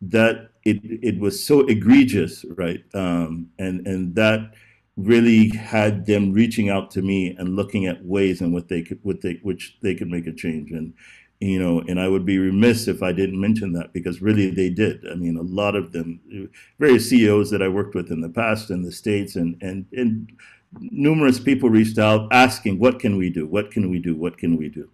that 0.00 0.50
it 0.64 0.78
it 0.82 1.18
was 1.18 1.44
so 1.44 1.66
egregious, 1.66 2.44
right? 2.56 2.84
Um, 2.94 3.50
and 3.58 3.84
and 3.84 4.14
that 4.14 4.52
really 4.96 5.48
had 5.48 6.06
them 6.06 6.32
reaching 6.32 6.70
out 6.70 6.90
to 6.92 7.02
me 7.02 7.34
and 7.36 7.56
looking 7.56 7.86
at 7.86 8.04
ways 8.04 8.40
in 8.40 8.52
what 8.52 8.68
they 8.68 8.82
could 8.82 9.00
what 9.02 9.20
they 9.22 9.40
which 9.42 9.76
they 9.82 9.94
could 9.94 10.08
make 10.08 10.26
a 10.26 10.32
change 10.32 10.70
and 10.70 10.94
you 11.40 11.58
know 11.58 11.82
and 11.86 12.00
i 12.00 12.08
would 12.08 12.24
be 12.24 12.38
remiss 12.38 12.88
if 12.88 13.02
i 13.02 13.12
didn't 13.12 13.38
mention 13.38 13.72
that 13.72 13.92
because 13.92 14.22
really 14.22 14.50
they 14.50 14.70
did 14.70 15.04
i 15.12 15.14
mean 15.14 15.36
a 15.36 15.42
lot 15.42 15.76
of 15.76 15.92
them 15.92 16.18
various 16.78 17.10
ceos 17.10 17.50
that 17.50 17.60
i 17.60 17.68
worked 17.68 17.94
with 17.94 18.10
in 18.10 18.22
the 18.22 18.28
past 18.30 18.70
in 18.70 18.82
the 18.82 18.90
states 18.90 19.36
and 19.36 19.54
and 19.60 19.84
and 19.92 20.32
numerous 20.80 21.38
people 21.38 21.70
reached 21.70 21.98
out 21.98 22.28
asking, 22.32 22.78
what 22.78 22.98
can 22.98 23.16
we 23.16 23.30
do? 23.30 23.46
What 23.46 23.70
can 23.70 23.90
we 23.90 23.98
do? 23.98 24.14
What 24.14 24.38
can 24.38 24.56
we 24.56 24.68
do? 24.68 24.90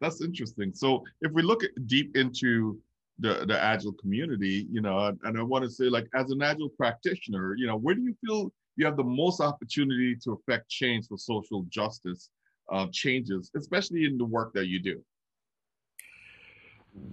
That's 0.00 0.22
interesting. 0.22 0.72
So 0.74 1.02
if 1.22 1.32
we 1.32 1.42
look 1.42 1.62
deep 1.86 2.16
into 2.16 2.78
the, 3.18 3.44
the 3.46 3.60
agile 3.60 3.92
community, 3.94 4.68
you 4.70 4.80
know, 4.80 5.16
and 5.24 5.38
I 5.38 5.42
want 5.42 5.64
to 5.64 5.70
say 5.70 5.84
like 5.84 6.08
as 6.14 6.30
an 6.30 6.42
agile 6.42 6.68
practitioner, 6.68 7.54
you 7.56 7.66
know, 7.66 7.76
where 7.76 7.94
do 7.94 8.02
you 8.02 8.14
feel 8.24 8.52
you 8.76 8.86
have 8.86 8.96
the 8.96 9.04
most 9.04 9.40
opportunity 9.40 10.14
to 10.22 10.32
affect 10.32 10.68
change 10.68 11.08
for 11.08 11.18
social 11.18 11.64
justice 11.68 12.30
uh, 12.70 12.86
changes, 12.92 13.50
especially 13.56 14.04
in 14.04 14.18
the 14.18 14.24
work 14.24 14.52
that 14.54 14.66
you 14.66 14.80
do? 14.80 15.02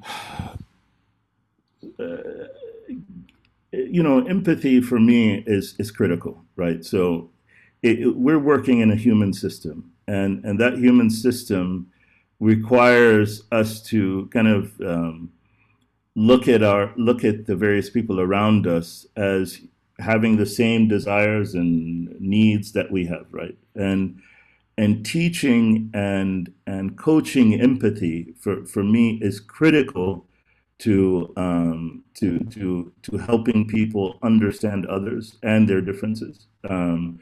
Uh, 1.99 2.47
you 3.75 4.03
know, 4.03 4.25
empathy 4.25 4.81
for 4.81 4.99
me 4.99 5.43
is 5.45 5.75
is 5.79 5.91
critical, 5.91 6.43
right? 6.55 6.83
So 6.85 7.29
it, 7.81 7.99
it, 7.99 8.15
we're 8.15 8.39
working 8.39 8.79
in 8.79 8.91
a 8.91 8.95
human 8.95 9.33
system, 9.33 9.91
and 10.07 10.43
and 10.45 10.59
that 10.59 10.77
human 10.77 11.09
system 11.09 11.91
requires 12.39 13.43
us 13.51 13.81
to 13.81 14.29
kind 14.33 14.47
of 14.47 14.79
um, 14.81 15.31
look 16.15 16.47
at 16.47 16.63
our 16.63 16.93
look 16.97 17.23
at 17.23 17.45
the 17.45 17.55
various 17.55 17.89
people 17.89 18.19
around 18.19 18.67
us 18.67 19.05
as 19.15 19.61
having 19.99 20.37
the 20.37 20.45
same 20.45 20.87
desires 20.87 21.53
and 21.53 22.19
needs 22.19 22.73
that 22.73 22.91
we 22.91 23.05
have, 23.05 23.25
right? 23.31 23.57
And 23.75 24.21
and 24.77 25.05
teaching 25.05 25.89
and 25.93 26.53
and 26.67 26.97
coaching 26.97 27.59
empathy 27.59 28.33
for, 28.39 28.65
for 28.65 28.83
me 28.83 29.19
is 29.21 29.39
critical 29.39 30.25
to 30.79 31.33
um, 31.37 32.03
to 32.15 32.39
to 32.39 32.91
to 33.03 33.17
helping 33.17 33.67
people 33.67 34.17
understand 34.23 34.85
others 34.87 35.37
and 35.43 35.67
their 35.67 35.81
differences. 35.81 36.47
Um, 36.69 37.19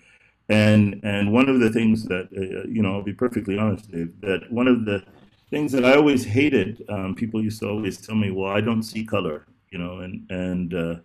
and 0.50 1.00
and 1.03 1.31
one 1.31 1.50
of 1.50 1.60
the 1.60 1.69
things 1.69 2.05
that 2.05 2.29
uh, 2.36 2.67
you 2.67 2.81
know, 2.81 2.93
I'll 2.93 3.03
be 3.03 3.13
perfectly 3.13 3.57
honest, 3.57 3.91
Dave, 3.91 4.19
that 4.22 4.51
one 4.51 4.67
of 4.67 4.86
the 4.86 5.03
things 5.50 5.72
that 5.72 5.86
I 5.86 5.95
always 5.95 6.25
hated, 6.25 6.83
um, 6.89 7.15
people 7.15 7.43
used 7.43 7.60
to 7.62 7.69
always 7.69 7.98
tell 8.05 8.15
me, 8.15 8.31
"Well, 8.31 8.51
I 8.51 8.62
don't 8.62 8.83
see 8.83 9.05
color," 9.05 9.45
you 9.72 9.77
know, 9.77 10.00
and 10.00 10.29
and 10.31 10.74
uh, 10.74 10.95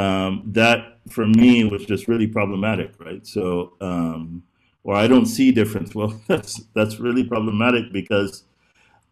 um, 0.00 0.42
that 0.46 0.98
for 1.10 1.26
me 1.26 1.64
was 1.64 1.84
just 1.84 2.08
really 2.08 2.26
problematic, 2.26 2.92
right? 2.98 3.26
So, 3.26 3.74
um, 3.80 4.42
or 4.84 4.94
I 4.94 5.06
don't 5.06 5.26
see 5.26 5.50
difference. 5.52 5.94
Well, 5.94 6.20
that's 6.28 6.62
that's 6.74 6.98
really 7.00 7.24
problematic 7.24 7.92
because 7.92 8.44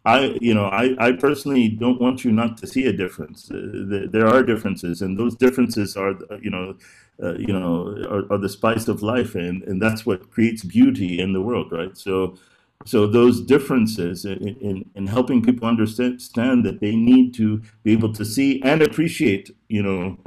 I, 0.06 0.38
you 0.40 0.54
know, 0.54 0.66
I, 0.66 0.94
I 1.00 1.12
personally 1.12 1.68
don't 1.68 2.00
want 2.00 2.24
you 2.24 2.30
not 2.30 2.56
to 2.58 2.66
see 2.68 2.86
a 2.86 2.92
difference. 2.92 3.50
Uh, 3.50 4.06
there 4.08 4.28
are 4.28 4.44
differences, 4.44 5.02
and 5.02 5.18
those 5.18 5.34
differences 5.34 5.96
are, 5.96 6.14
you 6.40 6.48
know, 6.48 6.76
uh, 7.20 7.34
you 7.34 7.52
know, 7.52 7.88
are, 8.08 8.32
are, 8.32 8.38
the 8.38 8.48
spice 8.48 8.86
of 8.86 9.02
life, 9.02 9.34
and, 9.34 9.64
and 9.64 9.82
that's 9.82 10.06
what 10.06 10.30
creates 10.30 10.62
beauty 10.62 11.18
in 11.18 11.32
the 11.32 11.40
world, 11.40 11.72
right? 11.72 11.96
So, 11.98 12.36
so 12.84 13.08
those 13.08 13.40
differences 13.40 14.24
in, 14.24 14.46
in, 14.60 14.88
in 14.94 15.06
helping 15.08 15.42
people 15.42 15.66
understand 15.66 16.64
that 16.64 16.78
they 16.80 16.94
need 16.94 17.34
to 17.34 17.60
be 17.82 17.92
able 17.92 18.12
to 18.12 18.24
see 18.24 18.62
and 18.62 18.82
appreciate, 18.82 19.50
you 19.66 19.82
know, 19.82 20.18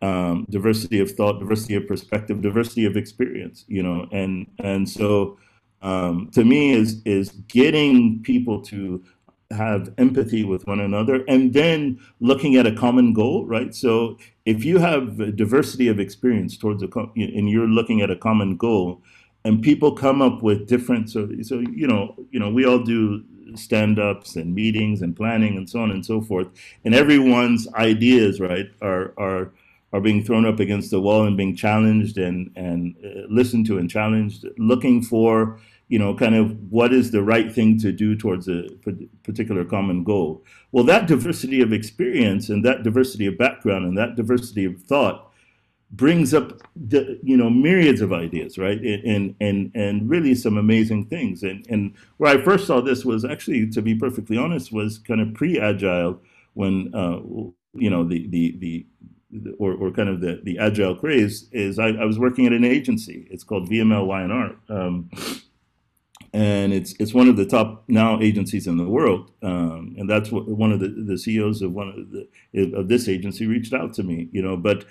um, 0.00 0.46
diversity 0.48 1.00
of 1.00 1.10
thought, 1.10 1.38
diversity 1.38 1.74
of 1.74 1.86
perspective, 1.86 2.40
diversity 2.40 2.86
of 2.86 2.96
experience, 2.96 3.66
you 3.68 3.82
know, 3.82 4.06
and 4.10 4.46
and 4.60 4.88
so 4.88 5.36
um, 5.82 6.30
to 6.32 6.44
me 6.44 6.72
is 6.72 7.02
is 7.04 7.30
getting 7.48 8.22
people 8.22 8.62
to 8.62 9.02
have 9.50 9.92
empathy 9.96 10.44
with 10.44 10.66
one 10.66 10.80
another 10.80 11.24
and 11.26 11.54
then 11.54 11.98
looking 12.20 12.56
at 12.56 12.66
a 12.66 12.74
common 12.74 13.12
goal 13.14 13.46
right? 13.46 13.74
So 13.74 14.18
if 14.44 14.64
you 14.64 14.78
have 14.78 15.36
diversity 15.36 15.88
of 15.88 15.98
experience 15.98 16.56
towards 16.56 16.82
a 16.82 16.88
and 17.16 17.48
you're 17.48 17.66
looking 17.66 18.00
at 18.02 18.10
a 18.10 18.16
common 18.16 18.56
goal 18.56 19.02
and 19.44 19.62
people 19.62 19.92
come 19.92 20.20
up 20.20 20.42
with 20.42 20.66
different 20.66 21.08
so 21.10 21.28
so 21.42 21.60
you 21.60 21.86
know 21.86 22.14
you 22.30 22.38
know 22.38 22.50
we 22.50 22.66
all 22.66 22.78
do 22.78 23.24
stand-ups 23.54 24.36
and 24.36 24.54
meetings 24.54 25.00
and 25.00 25.16
planning 25.16 25.56
and 25.56 25.70
so 25.70 25.80
on 25.80 25.90
and 25.90 26.04
so 26.04 26.20
forth 26.20 26.48
and 26.84 26.94
everyone's 26.94 27.66
ideas 27.74 28.40
right 28.40 28.66
are 28.82 29.14
are 29.16 29.50
are 29.92 30.00
being 30.02 30.22
thrown 30.22 30.44
up 30.44 30.60
against 30.60 30.90
the 30.90 31.00
wall 31.00 31.26
and 31.26 31.36
being 31.36 31.56
challenged 31.56 32.18
and 32.18 32.50
and 32.56 32.94
uh, 33.04 33.26
listened 33.30 33.64
to 33.64 33.78
and 33.78 33.90
challenged 33.90 34.46
looking 34.58 35.02
for 35.02 35.58
you 35.88 35.98
know, 35.98 36.14
kind 36.14 36.34
of 36.34 36.56
what 36.70 36.92
is 36.92 37.10
the 37.10 37.22
right 37.22 37.52
thing 37.52 37.78
to 37.80 37.92
do 37.92 38.14
towards 38.14 38.48
a 38.48 38.68
particular 39.22 39.64
common 39.64 40.04
goal. 40.04 40.44
Well, 40.70 40.84
that 40.84 41.06
diversity 41.06 41.62
of 41.62 41.72
experience 41.72 42.48
and 42.50 42.64
that 42.64 42.82
diversity 42.82 43.26
of 43.26 43.38
background 43.38 43.86
and 43.86 43.96
that 43.96 44.16
diversity 44.16 44.64
of 44.66 44.82
thought 44.82 45.32
brings 45.90 46.34
up 46.34 46.60
the, 46.76 47.18
you 47.22 47.36
know 47.36 47.48
myriads 47.48 48.02
of 48.02 48.12
ideas, 48.12 48.58
right? 48.58 48.78
And 48.80 49.34
and 49.40 49.70
and 49.74 50.08
really 50.08 50.34
some 50.34 50.58
amazing 50.58 51.06
things. 51.06 51.42
And 51.42 51.66
and 51.68 51.94
where 52.18 52.36
I 52.36 52.42
first 52.42 52.66
saw 52.66 52.80
this 52.80 53.04
was 53.04 53.24
actually, 53.24 53.68
to 53.70 53.82
be 53.82 53.94
perfectly 53.94 54.36
honest, 54.36 54.72
was 54.72 54.98
kind 54.98 55.20
of 55.20 55.34
pre-agile 55.34 56.20
when 56.54 56.94
uh, 56.94 57.20
you 57.74 57.88
know 57.88 58.04
the 58.04 58.26
the 58.28 58.56
the 58.58 58.86
or, 59.58 59.74
or 59.74 59.90
kind 59.90 60.08
of 60.08 60.20
the, 60.20 60.40
the 60.42 60.58
agile 60.58 60.94
craze 60.94 61.48
is 61.52 61.78
I, 61.78 61.88
I 61.88 62.04
was 62.06 62.18
working 62.18 62.46
at 62.46 62.52
an 62.52 62.64
agency. 62.64 63.28
It's 63.30 63.44
called 63.44 63.68
VML 63.68 64.06
Y&R. 64.06 64.56
Um, 64.70 65.10
and 66.32 66.72
it's 66.72 66.94
it's 66.98 67.14
one 67.14 67.28
of 67.28 67.36
the 67.36 67.46
top 67.46 67.84
now 67.88 68.20
agencies 68.20 68.66
in 68.66 68.76
the 68.76 68.88
world, 68.88 69.30
um, 69.42 69.94
and 69.98 70.08
that's 70.08 70.30
what 70.30 70.48
one 70.48 70.72
of 70.72 70.80
the, 70.80 70.88
the 70.88 71.18
CEOs 71.18 71.62
of 71.62 71.72
one 71.72 71.88
of 71.88 72.10
the 72.10 72.76
of 72.76 72.88
this 72.88 73.08
agency 73.08 73.46
reached 73.46 73.72
out 73.72 73.94
to 73.94 74.02
me, 74.02 74.28
you 74.32 74.42
know. 74.42 74.56
But 74.56 74.84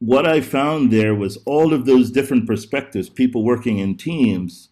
what 0.00 0.26
I 0.26 0.40
found 0.40 0.90
there 0.92 1.14
was 1.14 1.36
all 1.44 1.72
of 1.72 1.86
those 1.86 2.10
different 2.10 2.46
perspectives, 2.46 3.08
people 3.08 3.44
working 3.44 3.78
in 3.78 3.96
teams. 3.96 4.70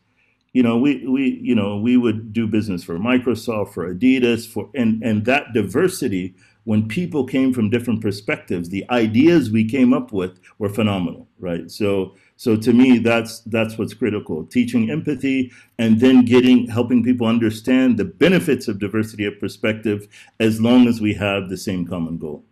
You 0.53 0.63
know, 0.63 0.79
we 0.79 1.07
we 1.07 1.39
you 1.43 1.55
know 1.55 1.77
we 1.79 1.97
would 1.97 2.33
do 2.33 2.47
business 2.47 2.83
for 2.83 2.99
Microsoft, 2.99 3.75
for 3.75 3.93
Adidas, 3.95 4.47
for 4.47 4.71
and 4.75 5.03
and 5.03 5.25
that 5.27 5.53
diversity 5.53 6.35
when 6.67 6.89
people 6.89 7.25
came 7.25 7.55
from 7.55 7.71
different 7.71 8.01
perspectives, 8.01 8.71
the 8.71 8.85
ideas 8.91 9.53
we 9.53 9.65
came 9.65 9.93
up 9.93 10.13
with 10.13 10.41
were 10.59 10.69
phenomenal, 10.69 11.29
right? 11.39 11.71
So 11.71 12.17
so 12.37 12.55
to 12.55 12.73
me, 12.73 12.99
that's 12.99 13.41
that's 13.41 13.79
what's 13.79 13.95
critical: 13.95 14.45
teaching 14.45 14.91
empathy, 14.91 15.53
and 15.79 15.99
then 15.99 16.25
getting 16.25 16.69
helping 16.69 17.03
people 17.03 17.27
understand 17.27 17.99
the 17.99 18.05
benefits 18.05 18.69
of 18.69 18.79
diversity 18.79 19.25
of 19.25 19.41
perspective, 19.41 20.07
as 20.39 20.61
long 20.61 20.87
as 20.87 21.01
we 21.01 21.15
have 21.15 21.49
the 21.49 21.57
same 21.57 21.87
common 21.87 22.19
goal. 22.19 22.45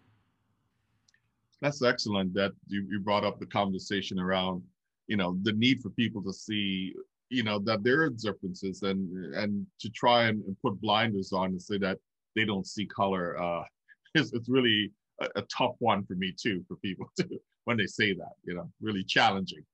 That's 1.61 1.83
excellent. 1.83 2.33
That 2.33 2.53
you, 2.67 2.87
you 2.91 3.01
brought 3.01 3.25
up 3.25 3.39
the 3.39 3.47
conversation 3.47 4.19
around, 4.19 4.63
you 5.07 5.19
know, 5.19 5.37
the 5.43 5.53
need 5.53 5.83
for 5.83 5.91
people 5.91 6.23
to 6.23 6.33
see, 6.33 6.95
you 7.29 7.43
know, 7.43 7.59
that 7.61 7.85
there 7.85 8.03
are 8.03 8.11
differences, 8.11 8.83
and 8.83 9.35
and 9.35 9.67
to 9.81 9.91
try 9.91 10.25
and, 10.25 10.43
and 10.45 10.57
put 10.63 10.81
blinders 10.81 11.33
on 11.35 11.51
and 11.51 11.61
say 11.61 11.77
that 11.79 11.99
they 12.35 12.47
don't 12.47 12.67
see 12.67 12.87
color. 12.87 13.39
Uh, 13.39 13.65
it's, 14.15 14.33
it's 14.33 14.49
really 14.49 14.93
a, 15.21 15.29
a 15.37 15.43
tough 15.43 15.75
one 15.81 16.07
for 16.07 16.15
me 16.15 16.33
too, 16.35 16.65
for 16.69 16.77
people 16.77 17.07
to 17.19 17.29
when 17.65 17.77
they 17.77 17.87
say 17.87 18.15
that, 18.15 18.33
you 18.45 18.55
know, 18.55 18.71
really 18.81 19.05
challenging. 19.05 19.65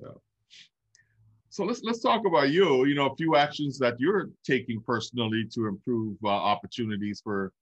Yeah. 0.00 0.08
So 1.50 1.64
let's 1.64 1.82
let's 1.82 2.00
talk 2.00 2.26
about 2.26 2.50
you. 2.50 2.84
You 2.84 2.94
know, 2.94 3.06
a 3.06 3.16
few 3.16 3.36
actions 3.36 3.78
that 3.78 3.98
you're 3.98 4.30
taking 4.44 4.80
personally 4.80 5.44
to 5.52 5.66
improve 5.66 6.16
uh, 6.24 6.28
opportunities 6.28 7.20
for, 7.22 7.52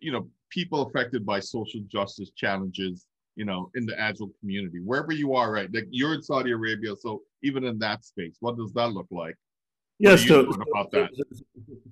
you 0.00 0.12
know, 0.12 0.28
people 0.50 0.82
affected 0.82 1.26
by 1.26 1.40
social 1.40 1.80
justice 1.88 2.30
challenges. 2.36 3.06
You 3.36 3.44
know, 3.44 3.68
in 3.74 3.84
the 3.84 3.98
agile 4.00 4.30
community, 4.38 4.78
wherever 4.78 5.10
you 5.10 5.34
are, 5.34 5.50
right? 5.50 5.68
Like 5.74 5.88
you're 5.90 6.14
in 6.14 6.22
Saudi 6.22 6.52
Arabia, 6.52 6.94
so 6.94 7.22
even 7.42 7.64
in 7.64 7.80
that 7.80 8.04
space, 8.04 8.36
what 8.38 8.56
does 8.56 8.72
that 8.74 8.92
look 8.92 9.08
like? 9.10 9.34
Yes. 9.98 10.26
so, 10.26 10.40
about 10.40 10.90
that? 10.92 11.10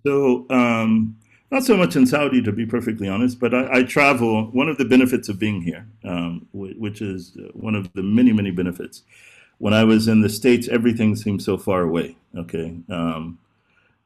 So, 0.04 0.46
um, 0.50 1.16
not 1.52 1.62
so 1.64 1.76
much 1.76 1.94
in 1.94 2.06
Saudi, 2.06 2.42
to 2.42 2.50
be 2.50 2.66
perfectly 2.66 3.08
honest, 3.08 3.38
but 3.38 3.54
I, 3.54 3.78
I 3.78 3.82
travel. 3.84 4.46
One 4.52 4.68
of 4.68 4.78
the 4.78 4.84
benefits 4.84 5.28
of 5.28 5.38
being 5.38 5.62
here, 5.62 5.87
um, 6.04 6.49
which 6.52 7.00
is 7.02 7.37
one 7.52 7.75
of 7.75 7.92
the 7.92 8.02
many, 8.02 8.32
many 8.32 8.50
benefits, 8.50 9.02
when 9.59 9.75
I 9.75 9.85
was 9.85 10.09
in 10.09 10.21
the 10.21 10.28
States, 10.28 10.68
everything 10.68 11.16
seemed 11.16 11.42
so 11.42 11.56
far 11.56 11.82
away. 11.82 12.16
Okay. 12.37 12.76
Um, 12.88 13.38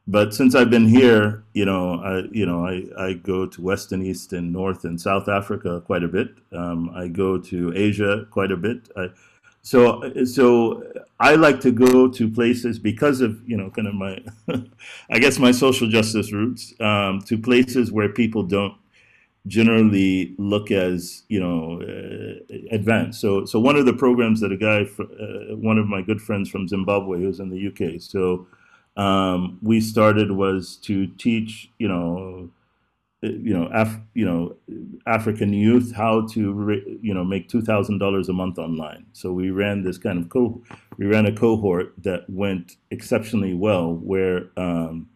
but 0.09 0.33
since 0.33 0.55
I've 0.55 0.71
been 0.71 0.87
here, 0.87 1.43
you 1.53 1.65
know, 1.65 2.01
I, 2.01 2.29
you 2.31 2.47
know, 2.47 2.65
I, 2.65 2.85
I 2.97 3.13
go 3.15 3.47
to 3.47 3.61
West 3.61 3.91
and 3.91 4.05
East 4.05 4.33
and 4.33 4.53
North 4.53 4.85
and 4.85 5.01
South 5.01 5.29
Africa 5.29 5.83
quite 5.85 6.05
a 6.05 6.09
bit. 6.09 6.29
Um, 6.53 6.91
I 6.95 7.09
go 7.09 7.39
to 7.39 7.73
Asia 7.75 8.27
quite 8.31 8.53
a 8.53 8.57
bit. 8.57 8.89
I, 8.97 9.09
so, 9.63 10.13
so 10.25 10.85
I 11.19 11.35
like 11.35 11.59
to 11.63 11.73
go 11.73 12.07
to 12.07 12.31
places 12.31 12.79
because 12.79 13.21
of, 13.21 13.41
you 13.49 13.57
know, 13.57 13.69
kind 13.71 13.89
of 13.89 13.95
my, 13.95 14.23
I 15.11 15.19
guess 15.19 15.41
my 15.41 15.51
social 15.51 15.89
justice 15.89 16.33
roots, 16.33 16.73
um, 16.81 17.21
to 17.23 17.37
places 17.37 17.91
where 17.91 18.09
people 18.09 18.45
don't 18.45 18.77
generally 19.47 20.35
look 20.39 20.71
as 20.71 21.23
you 21.29 21.41
know 21.41 21.81
uh, 21.83 22.55
advanced. 22.71 23.21
So 23.21 23.45
so 23.45 23.61
one 23.61 23.77
of 23.77 23.87
the 23.87 23.93
programs 23.93 24.41
that 24.41 24.53
a 24.53 24.57
guy, 24.57 24.83
uh, 25.01 25.57
one 25.57 25.79
of 25.79 25.87
my 25.87 26.03
good 26.03 26.21
friends 26.21 26.49
from 26.49 26.69
Zimbabwe, 26.69 27.21
who's 27.21 27.41
in 27.41 27.51
the 27.51 27.59
UK, 27.59 28.01
so 28.01 28.47
um, 28.97 29.59
we 29.63 29.81
started 29.81 30.33
was 30.33 30.77
to 30.83 31.07
teach 31.07 31.71
you 31.79 31.89
know 31.89 32.51
uh, 33.25 33.29
you 33.29 33.55
know 33.57 33.69
Af- 33.73 34.01
you 34.15 34.25
know 34.25 34.57
African 35.07 35.53
youth 35.53 35.95
how 35.95 36.27
to 36.29 36.53
re- 36.53 36.99
you 37.03 37.15
know 37.15 37.25
make 37.25 37.49
two 37.49 37.63
thousand 37.63 37.99
dollars 37.99 38.29
a 38.29 38.33
month 38.33 38.59
online. 38.59 39.07
So 39.13 39.33
we 39.33 39.51
ran 39.51 39.83
this 39.83 39.99
kind 39.99 40.19
of 40.19 40.29
co 40.29 40.63
we 40.99 41.07
ran 41.07 41.27
a 41.27 41.33
cohort 41.35 41.95
that 42.03 42.29
went 42.29 42.77
exceptionally 42.91 43.55
well 43.55 43.95
where. 43.95 44.51
Um, 44.57 45.09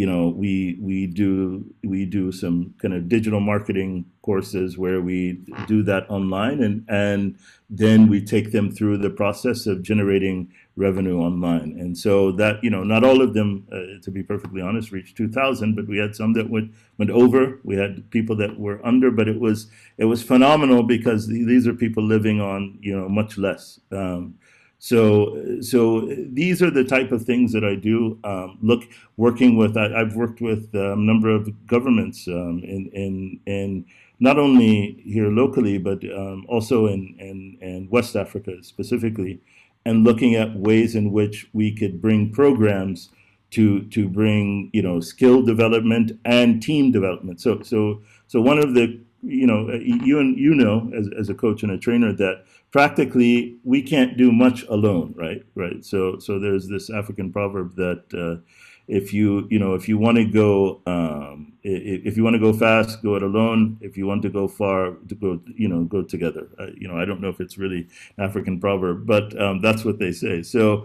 you 0.00 0.06
know 0.06 0.28
we 0.28 0.78
we 0.80 1.06
do 1.06 1.64
we 1.84 2.00
do 2.04 2.32
some 2.32 2.74
kind 2.80 2.94
of 2.94 3.08
digital 3.08 3.40
marketing 3.52 4.04
courses 4.22 4.78
where 4.78 5.00
we 5.00 5.18
do 5.66 5.82
that 5.82 6.04
online 6.08 6.58
and 6.62 6.76
and 6.88 7.36
then 7.70 8.08
we 8.08 8.20
take 8.20 8.50
them 8.50 8.70
through 8.70 8.98
the 8.98 9.10
process 9.10 9.66
of 9.66 9.82
generating 9.82 10.50
revenue 10.80 11.18
online. 11.18 11.76
And 11.78 11.96
so 11.96 12.32
that, 12.32 12.62
you 12.64 12.70
know, 12.70 12.82
not 12.82 13.04
all 13.04 13.22
of 13.22 13.32
them, 13.32 13.66
uh, 13.70 14.02
to 14.02 14.10
be 14.10 14.24
perfectly 14.24 14.60
honest, 14.60 14.90
reached 14.90 15.16
2000, 15.16 15.76
but 15.76 15.86
we 15.86 15.98
had 15.98 16.16
some 16.16 16.32
that 16.32 16.50
went, 16.50 16.72
went 16.98 17.12
over. 17.12 17.60
We 17.62 17.76
had 17.76 18.10
people 18.10 18.34
that 18.36 18.58
were 18.58 18.84
under, 18.84 19.12
but 19.12 19.28
it 19.28 19.38
was, 19.38 19.68
it 19.98 20.06
was 20.06 20.22
phenomenal 20.22 20.82
because 20.82 21.28
these 21.28 21.68
are 21.68 21.74
people 21.74 22.02
living 22.02 22.40
on, 22.40 22.78
you 22.80 22.98
know, 22.98 23.08
much 23.08 23.38
less. 23.38 23.78
Um, 23.92 24.34
so, 24.80 25.60
so 25.60 26.08
these 26.32 26.62
are 26.62 26.70
the 26.70 26.84
type 26.84 27.12
of 27.12 27.24
things 27.24 27.52
that 27.52 27.62
I 27.64 27.74
do. 27.74 28.18
Um, 28.24 28.58
look, 28.62 28.84
working 29.18 29.56
with, 29.56 29.76
I, 29.76 29.90
have 29.90 30.16
worked 30.16 30.40
with 30.40 30.74
a 30.74 30.96
number 30.96 31.28
of 31.28 31.66
governments 31.66 32.26
um, 32.26 32.62
in, 32.64 32.90
in, 32.94 33.40
in 33.44 33.84
not 34.20 34.38
only 34.38 35.02
here 35.04 35.28
locally, 35.28 35.76
but 35.76 36.02
um, 36.04 36.46
also 36.48 36.86
in, 36.86 37.14
in, 37.18 37.58
in 37.60 37.88
West 37.90 38.16
Africa 38.16 38.54
specifically 38.62 39.42
and 39.84 40.02
looking 40.02 40.34
at 40.34 40.56
ways 40.56 40.94
in 40.94 41.12
which 41.12 41.48
we 41.52 41.74
could 41.74 42.00
bring 42.00 42.32
programs 42.32 43.10
to 43.50 43.82
to 43.88 44.08
bring 44.08 44.70
you 44.72 44.82
know 44.82 45.00
skill 45.00 45.42
development 45.42 46.12
and 46.24 46.62
team 46.62 46.90
development. 46.90 47.40
So 47.40 47.62
so 47.62 48.00
so 48.28 48.40
one 48.40 48.58
of 48.58 48.74
the 48.74 49.00
you 49.22 49.46
know 49.46 49.70
you 49.72 50.18
and 50.18 50.38
you 50.38 50.54
know 50.54 50.90
as, 50.96 51.08
as 51.18 51.28
a 51.28 51.34
coach 51.34 51.62
and 51.62 51.72
a 51.72 51.78
trainer 51.78 52.12
that 52.14 52.44
practically 52.70 53.58
we 53.64 53.82
can't 53.82 54.16
do 54.16 54.32
much 54.32 54.64
alone, 54.64 55.14
right? 55.16 55.42
Right. 55.54 55.84
So 55.84 56.18
so 56.18 56.38
there's 56.38 56.68
this 56.68 56.90
African 56.90 57.32
proverb 57.32 57.76
that. 57.76 58.04
Uh, 58.14 58.42
if 58.90 59.12
you 59.12 59.46
you 59.50 59.58
know 59.58 59.74
if 59.74 59.88
you 59.88 59.96
want 59.96 60.16
to 60.16 60.24
go 60.24 60.82
um, 60.86 61.52
if, 61.62 62.04
if, 62.06 62.16
you 62.16 62.24
want 62.24 62.34
to 62.34 62.40
go 62.40 62.52
fast 62.52 63.00
go 63.04 63.14
it 63.14 63.22
alone 63.22 63.78
if 63.80 63.96
you 63.96 64.04
want 64.04 64.20
to 64.20 64.28
go 64.28 64.48
far 64.48 64.96
to 65.08 65.14
go 65.14 65.40
you 65.54 65.68
know 65.68 65.84
go 65.84 66.02
together 66.02 66.48
uh, 66.58 66.66
you 66.76 66.88
know 66.88 66.96
i 66.96 67.04
don't 67.04 67.20
know 67.20 67.28
if 67.28 67.40
it's 67.40 67.56
really 67.56 67.86
african 68.18 68.58
proverb 68.60 69.06
but 69.06 69.40
um, 69.40 69.60
that's 69.60 69.84
what 69.84 70.00
they 70.00 70.10
say 70.10 70.42
so 70.42 70.84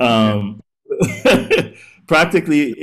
um, 0.00 0.62
practically 2.06 2.74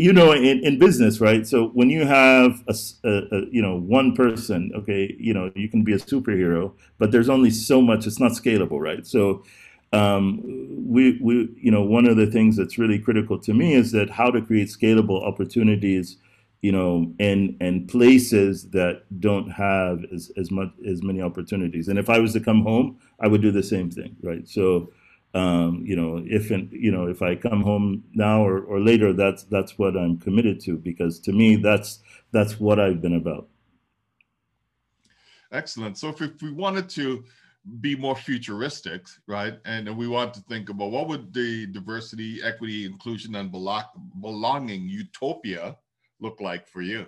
you 0.00 0.12
know 0.12 0.32
in, 0.32 0.64
in 0.64 0.78
business 0.78 1.20
right 1.20 1.46
so 1.46 1.68
when 1.68 1.90
you 1.90 2.06
have 2.06 2.62
a, 2.66 2.74
a, 3.04 3.36
a, 3.36 3.40
you 3.50 3.60
know 3.60 3.76
one 3.76 4.14
person 4.14 4.72
okay 4.74 5.14
you 5.18 5.34
know 5.34 5.50
you 5.54 5.68
can 5.68 5.84
be 5.84 5.92
a 5.92 5.98
superhero 5.98 6.72
but 6.98 7.10
there's 7.12 7.28
only 7.28 7.50
so 7.50 7.82
much 7.82 8.06
it's 8.06 8.18
not 8.18 8.32
scalable 8.32 8.80
right 8.80 9.06
so 9.06 9.42
um, 9.94 10.40
we, 10.88 11.18
we, 11.22 11.48
you 11.56 11.70
know, 11.70 11.82
one 11.82 12.06
of 12.06 12.16
the 12.16 12.26
things 12.26 12.56
that's 12.56 12.78
really 12.78 12.98
critical 12.98 13.38
to 13.38 13.54
me 13.54 13.74
is 13.74 13.92
that 13.92 14.10
how 14.10 14.30
to 14.30 14.42
create 14.42 14.68
scalable 14.68 15.24
opportunities, 15.24 16.16
you 16.62 16.72
know, 16.72 17.12
in 17.20 17.56
in 17.60 17.86
places 17.86 18.70
that 18.70 19.02
don't 19.20 19.50
have 19.50 20.04
as, 20.12 20.32
as 20.36 20.50
much 20.50 20.70
as 20.88 21.02
many 21.02 21.22
opportunities. 21.22 21.86
And 21.86 21.98
if 21.98 22.10
I 22.10 22.18
was 22.18 22.32
to 22.32 22.40
come 22.40 22.62
home, 22.62 22.98
I 23.20 23.28
would 23.28 23.40
do 23.40 23.52
the 23.52 23.62
same 23.62 23.88
thing, 23.88 24.16
right? 24.20 24.48
So, 24.48 24.92
um, 25.34 25.82
you 25.84 25.96
know, 25.96 26.22
if 26.24 26.50
and 26.50 26.70
you 26.72 26.92
know, 26.92 27.06
if 27.06 27.20
I 27.20 27.34
come 27.34 27.62
home 27.62 28.04
now 28.14 28.46
or, 28.46 28.60
or 28.60 28.80
later, 28.80 29.12
that's 29.12 29.42
that's 29.44 29.78
what 29.78 29.96
I'm 29.96 30.18
committed 30.18 30.60
to 30.62 30.76
because 30.76 31.18
to 31.20 31.32
me, 31.32 31.56
that's 31.56 32.00
that's 32.30 32.60
what 32.60 32.78
I've 32.78 33.02
been 33.02 33.16
about. 33.16 33.48
Excellent. 35.50 35.98
So 35.98 36.08
if, 36.08 36.20
if 36.20 36.42
we 36.42 36.52
wanted 36.52 36.88
to 36.90 37.24
be 37.80 37.96
more 37.96 38.16
futuristic, 38.16 39.06
right? 39.26 39.58
And 39.64 39.96
we 39.96 40.06
want 40.06 40.34
to 40.34 40.40
think 40.42 40.68
about 40.68 40.90
what 40.90 41.08
would 41.08 41.32
the 41.32 41.66
diversity, 41.66 42.40
equity, 42.42 42.84
inclusion, 42.84 43.34
and 43.36 43.50
belonging 43.50 44.88
utopia 44.88 45.76
look 46.20 46.40
like 46.40 46.68
for 46.68 46.82
you? 46.82 47.06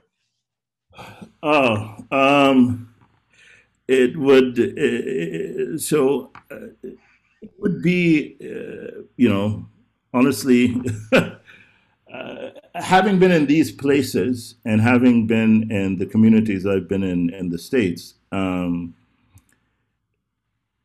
Oh, 1.43 1.97
um, 2.11 2.95
it 3.87 4.17
would. 4.17 4.59
Uh, 4.59 5.79
so 5.79 6.33
uh, 6.51 6.89
it 7.47 7.53
would 7.59 7.83
be, 7.83 8.37
uh, 8.43 9.03
you 9.17 9.29
know, 9.29 9.67
honestly. 10.13 10.81
Uh, 12.13 12.51
having 12.77 13.19
been 13.19 13.33
in 13.33 13.47
these 13.47 13.73
places 13.73 14.55
and 14.65 14.81
having 14.81 15.27
been 15.27 15.71
in 15.71 15.97
the 15.97 16.07
communities 16.07 16.65
I've 16.65 16.89
been 16.89 17.03
in 17.03 17.35
in 17.35 17.51
the 17.51 17.59
states, 17.59 18.15
um, 18.31 18.95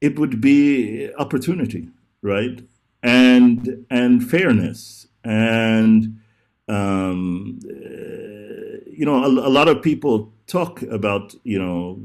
it 0.01 0.17
would 0.17 0.41
be 0.41 1.13
opportunity, 1.19 1.89
right? 2.23 2.59
And 3.03 3.85
and 3.91 4.27
fairness 4.27 5.07
and 5.23 6.19
um, 6.67 7.59
you 7.63 9.05
know 9.05 9.23
a, 9.23 9.27
a, 9.27 9.51
lot 9.51 9.67
of 9.67 9.81
people 9.81 10.33
talk 10.47 10.81
about 10.83 11.35
you 11.43 11.59
know 11.59 11.99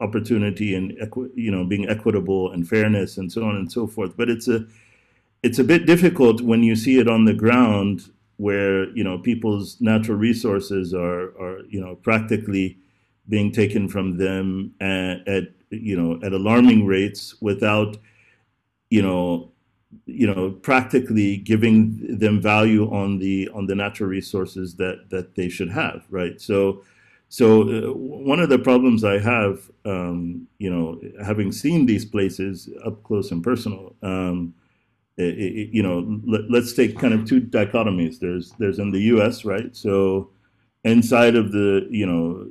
opportunity 0.00 0.74
and 0.74 0.96
equi- 1.00 1.30
you 1.34 1.50
know 1.50 1.64
being 1.64 1.88
equitable 1.88 2.52
and 2.52 2.68
fairness 2.68 3.18
and 3.18 3.30
so 3.30 3.44
on 3.44 3.56
and 3.56 3.70
so 3.70 3.86
forth. 3.86 4.16
But 4.16 4.28
it's 4.28 4.48
a 4.48 4.66
it's 5.42 5.58
a 5.58 5.64
bit 5.64 5.86
difficult 5.86 6.40
when 6.40 6.62
you 6.62 6.76
see 6.76 6.98
it 6.98 7.08
on 7.08 7.24
the 7.24 7.34
ground 7.34 8.10
where 8.36 8.88
you 8.90 9.04
know 9.04 9.18
people's 9.18 9.80
natural 9.80 10.16
resources 10.16 10.94
are 10.94 11.36
are 11.40 11.60
you 11.68 11.80
know 11.80 11.96
practically 11.96 12.78
being 13.28 13.52
taken 13.52 13.88
from 13.88 14.16
them 14.16 14.74
at, 14.80 15.26
at 15.28 15.44
you 15.70 15.96
know 15.96 16.18
at 16.24 16.32
alarming 16.32 16.86
rates 16.86 17.34
without 17.40 17.96
you 18.90 19.02
know 19.02 19.50
you 20.06 20.26
know 20.26 20.50
practically 20.50 21.36
giving 21.36 22.18
them 22.18 22.40
value 22.40 22.90
on 22.92 23.18
the 23.18 23.48
on 23.54 23.66
the 23.66 23.74
natural 23.74 24.08
resources 24.08 24.74
that 24.76 25.10
that 25.10 25.34
they 25.34 25.48
should 25.48 25.70
have 25.70 26.04
right? 26.10 26.40
So 26.40 26.82
so 27.28 27.62
uh, 27.62 27.92
one 27.92 28.40
of 28.40 28.48
the 28.48 28.58
problems 28.58 29.04
i 29.04 29.18
have 29.18 29.70
um, 29.84 30.46
you 30.58 30.70
know 30.70 31.00
having 31.24 31.52
seen 31.52 31.86
these 31.86 32.04
places 32.04 32.68
up 32.84 33.02
close 33.02 33.30
and 33.30 33.42
personal 33.42 33.94
um, 34.02 34.54
it, 35.18 35.36
it, 35.38 35.68
you 35.72 35.82
know 35.82 36.20
let, 36.26 36.62
us 36.62 36.72
take 36.72 36.98
kind 36.98 37.12
of 37.12 37.26
two 37.26 37.40
dichotomies. 37.40 38.20
There's 38.20 38.52
there's 38.58 38.78
in 38.78 38.92
the 38.92 39.00
us 39.00 39.44
right? 39.44 39.74
So 39.76 40.30
inside 40.84 41.34
of 41.34 41.52
the 41.52 41.86
you 41.90 42.06
know 42.06 42.46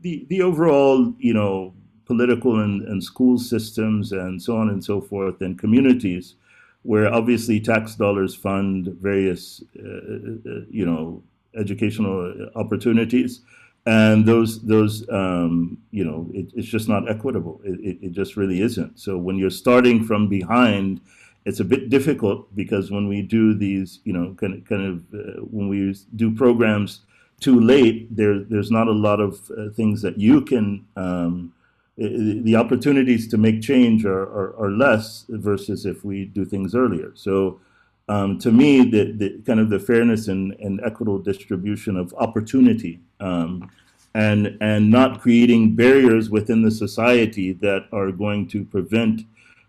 the 0.00 0.24
the 0.28 0.40
overall 0.40 1.12
you 1.18 1.34
know 1.34 1.74
political 2.04 2.60
and, 2.60 2.82
and 2.82 3.02
school 3.02 3.38
systems 3.38 4.12
and 4.12 4.40
so 4.40 4.56
on 4.56 4.68
and 4.68 4.84
so 4.84 5.00
forth 5.00 5.40
and 5.40 5.58
communities 5.58 6.34
where 6.82 7.12
obviously 7.12 7.60
tax 7.60 7.94
dollars 7.94 8.34
fund 8.34 8.88
various 9.00 9.62
uh, 9.78 9.88
uh, 9.88 10.60
you 10.70 10.86
know 10.86 11.22
educational 11.56 12.50
opportunities 12.54 13.40
and 13.86 14.24
those 14.26 14.62
those 14.62 15.08
um, 15.10 15.78
you 15.90 16.04
know 16.04 16.28
it, 16.32 16.52
it's 16.54 16.68
just 16.68 16.88
not 16.88 17.10
equitable 17.10 17.60
it, 17.64 17.80
it, 17.80 17.98
it, 18.06 18.12
just 18.12 18.36
really 18.36 18.60
isn't 18.60 18.98
so 18.98 19.18
when 19.18 19.36
you're 19.36 19.50
starting 19.50 20.04
from 20.04 20.28
behind 20.28 21.00
it's 21.44 21.58
a 21.58 21.64
bit 21.64 21.90
difficult 21.90 22.54
because 22.54 22.92
when 22.92 23.08
we 23.08 23.22
do 23.22 23.54
these 23.54 23.98
you 24.04 24.12
know 24.12 24.34
kind 24.34 24.54
of, 24.54 24.64
kind 24.64 24.82
of 24.84 25.20
uh, 25.20 25.40
when 25.42 25.68
we 25.68 25.94
do 26.14 26.32
programs 26.32 27.00
too 27.40 27.60
late 27.60 28.14
there 28.14 28.38
there's 28.40 28.70
not 28.70 28.86
a 28.86 28.92
lot 28.92 29.18
of 29.18 29.50
uh, 29.58 29.68
things 29.70 30.00
that 30.00 30.16
you 30.16 30.40
can 30.42 30.84
um, 30.96 31.52
the 31.96 32.56
opportunities 32.56 33.28
to 33.28 33.36
make 33.36 33.60
change 33.60 34.04
are, 34.04 34.22
are, 34.22 34.56
are, 34.58 34.70
less 34.70 35.26
versus 35.28 35.84
if 35.84 36.04
we 36.04 36.24
do 36.24 36.44
things 36.44 36.74
earlier. 36.74 37.12
So, 37.14 37.60
um, 38.08 38.38
to 38.40 38.50
me, 38.50 38.84
the, 38.84 39.12
the, 39.12 39.42
kind 39.46 39.60
of 39.60 39.70
the 39.70 39.78
fairness 39.78 40.28
and, 40.28 40.52
and 40.54 40.80
equitable 40.84 41.18
distribution 41.18 41.96
of 41.96 42.12
opportunity 42.18 43.00
um, 43.20 43.70
and 44.14 44.58
and 44.60 44.90
not 44.90 45.20
creating 45.22 45.74
barriers 45.74 46.28
within 46.28 46.62
the 46.62 46.70
society 46.70 47.52
that 47.52 47.86
are 47.92 48.12
going 48.12 48.46
to 48.48 48.64
prevent 48.64 49.22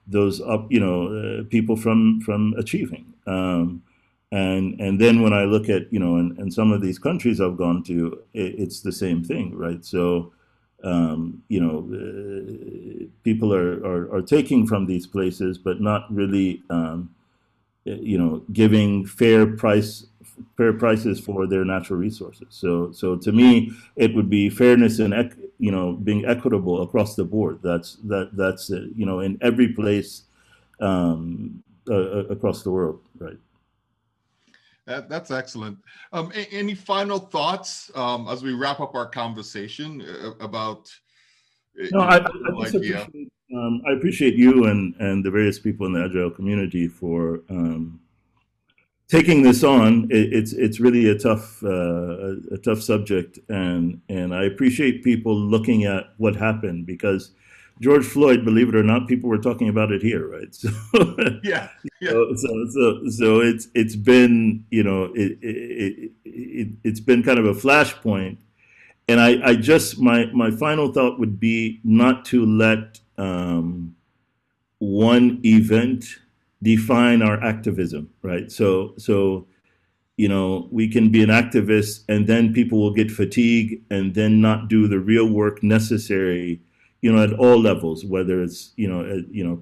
those 0.06 0.42
up, 0.42 0.68
you 0.70 0.80
know, 0.80 1.08
uh, 1.08 1.44
people 1.50 1.78
from 1.78 2.20
from 2.22 2.54
achieving. 2.58 3.14
Um, 3.26 3.84
and 4.32 4.80
and 4.82 5.00
then 5.00 5.22
when 5.22 5.32
I 5.32 5.44
look 5.44 5.70
at 5.70 5.94
you 5.94 6.00
know, 6.00 6.18
in, 6.18 6.36
in 6.40 6.52
some 6.52 6.74
of 6.74 6.82
these 6.82 7.00
countries 7.00 7.40
I've 7.40 7.56
gone 7.56 7.84
to, 7.84 8.20
it, 8.34 8.56
it's 8.60 8.82
the 8.82 8.92
same 8.92 9.24
thing, 9.24 9.56
right? 9.56 9.86
So 9.86 10.34
um, 10.84 11.44
you 11.48 11.62
know, 11.62 11.88
uh, 11.96 13.06
people 13.24 13.54
are, 13.54 13.80
are, 13.86 14.16
are, 14.16 14.22
taking 14.22 14.68
from 14.68 14.86
these 14.86 15.08
places, 15.08 15.58
but 15.58 15.80
not 15.80 16.14
really, 16.14 16.62
um, 16.70 17.10
you 17.86 18.18
know, 18.18 18.44
giving 18.52 19.06
fair 19.06 19.46
price 19.46 20.06
fair 20.58 20.74
prices 20.74 21.20
for 21.20 21.48
their 21.48 21.66
natural 21.66 22.00
resources. 22.00 22.48
So, 22.50 22.92
so 22.92 23.16
to 23.18 23.32
me, 23.32 23.72
it 23.96 24.14
would 24.16 24.30
be 24.30 24.50
fairness 24.50 25.00
and 25.00 25.14
you 25.60 25.72
know 25.72 25.94
being 25.94 26.26
equitable 26.26 26.82
across 26.82 27.16
the 27.16 27.24
board. 27.24 27.60
That's 27.62 27.96
that 28.04 28.36
that's 28.36 28.72
uh, 28.72 28.86
you 28.96 29.06
know 29.06 29.20
in 29.20 29.38
every 29.42 29.70
place 29.70 30.24
um, 30.80 31.64
uh, 31.90 32.26
across 32.28 32.64
the 32.64 32.72
world, 32.72 33.02
right? 33.20 33.38
That, 34.86 35.08
that's 35.08 35.32
excellent. 35.32 35.78
Um, 36.12 36.34
any 36.52 36.76
final 36.76 37.18
thoughts 37.18 37.90
um, 37.96 38.28
as 38.28 38.44
we 38.44 38.54
wrap 38.54 38.82
up 38.82 38.96
our 38.96 39.08
conversation 39.08 40.02
uh, 40.02 40.32
about? 40.44 40.94
Uh, 41.82 41.88
no, 41.92 42.00
I, 42.02 42.18
I, 42.18 42.68
appreciate, 42.68 43.32
um, 43.56 43.82
I, 43.88 43.92
appreciate, 43.94 44.36
you 44.36 44.66
and, 44.66 44.96
and 45.00 45.24
the 45.24 45.32
various 45.32 45.60
people 45.60 45.86
in 45.86 45.94
the 45.94 46.04
Agile 46.04 46.32
community 46.32 46.88
for 46.88 47.42
um, 47.50 48.00
taking 49.08 49.44
this 49.44 49.64
on. 49.64 50.08
It, 50.10 50.34
it's 50.34 50.54
it's 50.54 50.80
really 50.80 51.10
a 51.10 51.18
tough 51.18 51.64
uh, 51.64 51.68
a, 51.70 52.36
a, 52.54 52.58
tough 52.58 52.82
subject, 52.82 53.40
and 53.50 54.02
and 54.10 54.34
I 54.34 54.46
appreciate 54.46 55.04
people 55.04 55.36
looking 55.36 55.84
at 55.86 56.14
what 56.18 56.36
happened 56.36 56.86
because 56.86 57.32
George 57.80 58.06
Floyd, 58.06 58.46
believe 58.46 58.70
it 58.70 58.76
or 58.76 58.84
not, 58.84 59.08
people 59.08 59.30
were 59.30 59.38
talking 59.38 59.70
about 59.70 59.92
it 59.92 60.02
here, 60.02 60.28
right? 60.28 60.56
So 60.62 60.70
yeah, 61.44 61.70
yeah. 62.02 62.12
So, 62.12 62.36
so, 62.36 62.66
so, 62.70 63.10
so 63.10 63.40
it's 63.42 63.68
it's 63.74 63.96
been 63.96 64.66
you 64.70 64.84
know 64.84 65.06
it, 65.16 65.38
it, 65.42 66.12
it, 66.26 66.68
it 66.84 66.90
has 66.90 67.00
been 67.00 67.24
kind 67.24 67.40
of 67.40 67.46
a 67.46 67.54
flashpoint, 67.54 68.38
and 69.08 69.20
I, 69.20 69.50
I 69.50 69.56
just 69.56 70.00
my 70.00 70.26
my 70.34 70.52
final 70.52 70.92
thought 70.92 71.20
would 71.20 71.40
be 71.40 71.82
not 71.84 72.26
to 72.26 72.46
let 72.46 73.00
um, 73.18 73.96
one 74.80 75.40
event 75.44 76.06
define 76.62 77.22
our 77.22 77.42
activism, 77.44 78.10
right? 78.22 78.52
So 78.52 78.94
so 78.98 79.48
you 80.16 80.28
know, 80.28 80.68
we 80.72 80.88
can 80.88 81.10
be 81.10 81.24
an 81.24 81.30
activist 81.30 82.04
and 82.08 82.28
then 82.28 82.54
people 82.54 82.80
will 82.80 82.94
get 82.94 83.10
fatigue, 83.10 83.82
and 83.90 84.14
then 84.14 84.40
not 84.40 84.68
do 84.68 84.88
the 84.88 85.00
real 85.00 85.28
work 85.28 85.64
necessary, 85.64 86.62
you 87.02 87.12
know, 87.12 87.24
at 87.24 87.34
all 87.34 87.60
levels, 87.60 88.06
whether 88.06 88.44
it's, 88.44 88.74
you 88.76 88.88
know, 88.88 89.02
at, 89.02 89.28
you 89.34 89.44
know, 89.44 89.60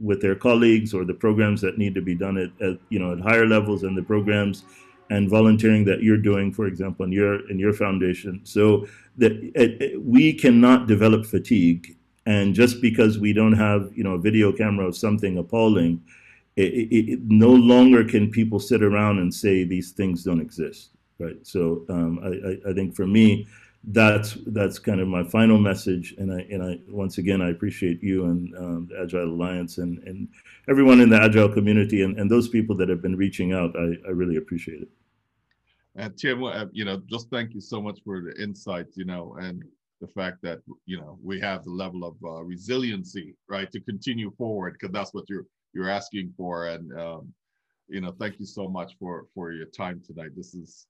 with 0.00 0.20
their 0.20 0.34
colleagues 0.34 0.92
or 0.92 1.04
the 1.04 1.14
programs 1.14 1.60
that 1.60 1.78
need 1.78 1.94
to 1.94 2.02
be 2.02 2.16
done 2.16 2.36
at, 2.36 2.50
at, 2.60 2.78
you 2.88 2.98
know, 2.98 3.12
at 3.12 3.20
higher 3.20 3.46
levels 3.46 3.84
and 3.84 3.96
the 3.96 4.02
programs 4.02 4.64
and 5.08 5.30
volunteering 5.30 5.84
that 5.84 6.02
you're 6.02 6.18
doing, 6.18 6.52
for 6.52 6.66
example, 6.66 7.04
in 7.04 7.12
your, 7.12 7.48
in 7.48 7.60
your 7.60 7.72
foundation. 7.72 8.40
So 8.42 8.86
that 9.18 9.32
it, 9.54 10.02
we 10.02 10.32
cannot 10.32 10.88
develop 10.88 11.26
fatigue. 11.26 11.96
And 12.26 12.54
just 12.54 12.80
because 12.80 13.18
we 13.18 13.32
don't 13.32 13.54
have, 13.54 13.90
you 13.94 14.04
know, 14.04 14.12
a 14.12 14.18
video 14.18 14.52
camera 14.52 14.86
of 14.86 14.96
something 14.96 15.38
appalling, 15.38 16.02
it, 16.56 16.72
it, 16.72 17.12
it, 17.12 17.20
no 17.24 17.50
longer 17.50 18.04
can 18.04 18.30
people 18.30 18.60
sit 18.60 18.82
around 18.82 19.18
and 19.18 19.32
say 19.32 19.64
these 19.64 19.92
things 19.92 20.22
don't 20.22 20.40
exist, 20.40 20.90
right? 21.18 21.38
So 21.42 21.84
um, 21.88 22.20
I, 22.22 22.70
I, 22.70 22.74
think 22.74 22.94
for 22.94 23.06
me, 23.06 23.48
that's 23.84 24.36
that's 24.46 24.78
kind 24.78 25.00
of 25.00 25.08
my 25.08 25.24
final 25.24 25.58
message. 25.58 26.14
And 26.18 26.32
I 26.32 26.46
and 26.50 26.62
I 26.62 26.78
once 26.88 27.18
again 27.18 27.42
I 27.42 27.50
appreciate 27.50 28.02
you 28.02 28.26
and 28.26 28.56
um, 28.56 28.88
the 28.88 29.00
Agile 29.02 29.24
Alliance 29.24 29.78
and 29.78 29.98
and 30.06 30.28
everyone 30.68 31.00
in 31.00 31.08
the 31.08 31.20
Agile 31.20 31.48
community 31.48 32.02
and, 32.02 32.18
and 32.18 32.30
those 32.30 32.48
people 32.48 32.76
that 32.76 32.88
have 32.88 33.02
been 33.02 33.16
reaching 33.16 33.52
out. 33.52 33.74
I, 33.74 33.96
I 34.06 34.10
really 34.10 34.36
appreciate 34.36 34.82
it. 34.82 34.88
And 35.96 36.16
Tim, 36.16 36.44
uh, 36.44 36.66
you 36.72 36.84
know, 36.84 37.02
just 37.06 37.28
thank 37.30 37.54
you 37.54 37.60
so 37.60 37.80
much 37.80 38.00
for 38.04 38.20
the 38.22 38.40
insights, 38.42 38.96
you 38.96 39.04
know, 39.04 39.36
and 39.40 39.64
the 40.02 40.08
fact 40.08 40.42
that 40.42 40.58
you 40.84 40.98
know 40.98 41.16
we 41.22 41.40
have 41.40 41.64
the 41.64 41.70
level 41.70 42.04
of 42.04 42.16
uh, 42.24 42.42
resiliency, 42.42 43.34
right, 43.48 43.70
to 43.70 43.80
continue 43.80 44.32
forward 44.36 44.74
because 44.74 44.92
that's 44.92 45.14
what 45.14 45.24
you're 45.30 45.46
you're 45.72 45.88
asking 45.88 46.34
for. 46.36 46.66
And 46.66 46.92
um, 46.98 47.32
you 47.88 48.00
know, 48.00 48.12
thank 48.18 48.40
you 48.40 48.44
so 48.44 48.68
much 48.68 48.96
for 48.98 49.26
for 49.32 49.52
your 49.52 49.66
time 49.66 50.02
tonight. 50.04 50.32
This 50.36 50.54
is 50.54 50.86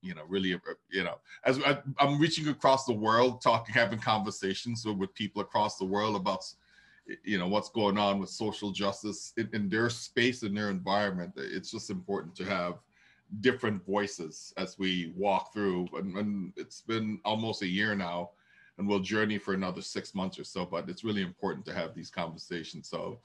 you 0.00 0.14
know 0.14 0.22
really 0.28 0.50
you 0.90 1.02
know 1.02 1.16
as 1.44 1.58
I, 1.64 1.78
am 1.98 2.20
reaching 2.20 2.46
across 2.48 2.84
the 2.84 2.92
world 2.92 3.42
talking 3.42 3.74
having 3.74 3.98
conversations 3.98 4.86
with 4.86 5.12
people 5.14 5.42
across 5.42 5.76
the 5.76 5.84
world 5.84 6.14
about 6.14 6.44
you 7.24 7.36
know 7.36 7.48
what's 7.48 7.70
going 7.70 7.98
on 7.98 8.20
with 8.20 8.30
social 8.30 8.70
justice 8.70 9.32
in, 9.36 9.48
in 9.52 9.68
their 9.68 9.90
space 9.90 10.44
in 10.44 10.54
their 10.54 10.70
environment 10.70 11.32
it's 11.36 11.72
just 11.72 11.90
important 11.90 12.36
to 12.36 12.44
have 12.44 12.74
different 13.40 13.84
voices 13.84 14.52
as 14.56 14.78
we 14.78 15.12
walk 15.16 15.52
through 15.52 15.86
and, 15.94 16.16
and, 16.16 16.52
it's 16.56 16.80
been 16.80 17.20
almost 17.24 17.62
a 17.62 17.66
year 17.66 17.94
now 17.94 18.30
and 18.78 18.88
we'll 18.88 19.00
journey 19.00 19.36
for 19.38 19.52
another 19.52 19.82
six 19.82 20.14
months 20.14 20.38
or 20.38 20.44
so 20.44 20.64
but 20.64 20.88
it's 20.88 21.04
really 21.04 21.22
important 21.22 21.64
to 21.66 21.74
have 21.74 21.94
these 21.94 22.10
conversations 22.10 22.88
so 22.88 23.18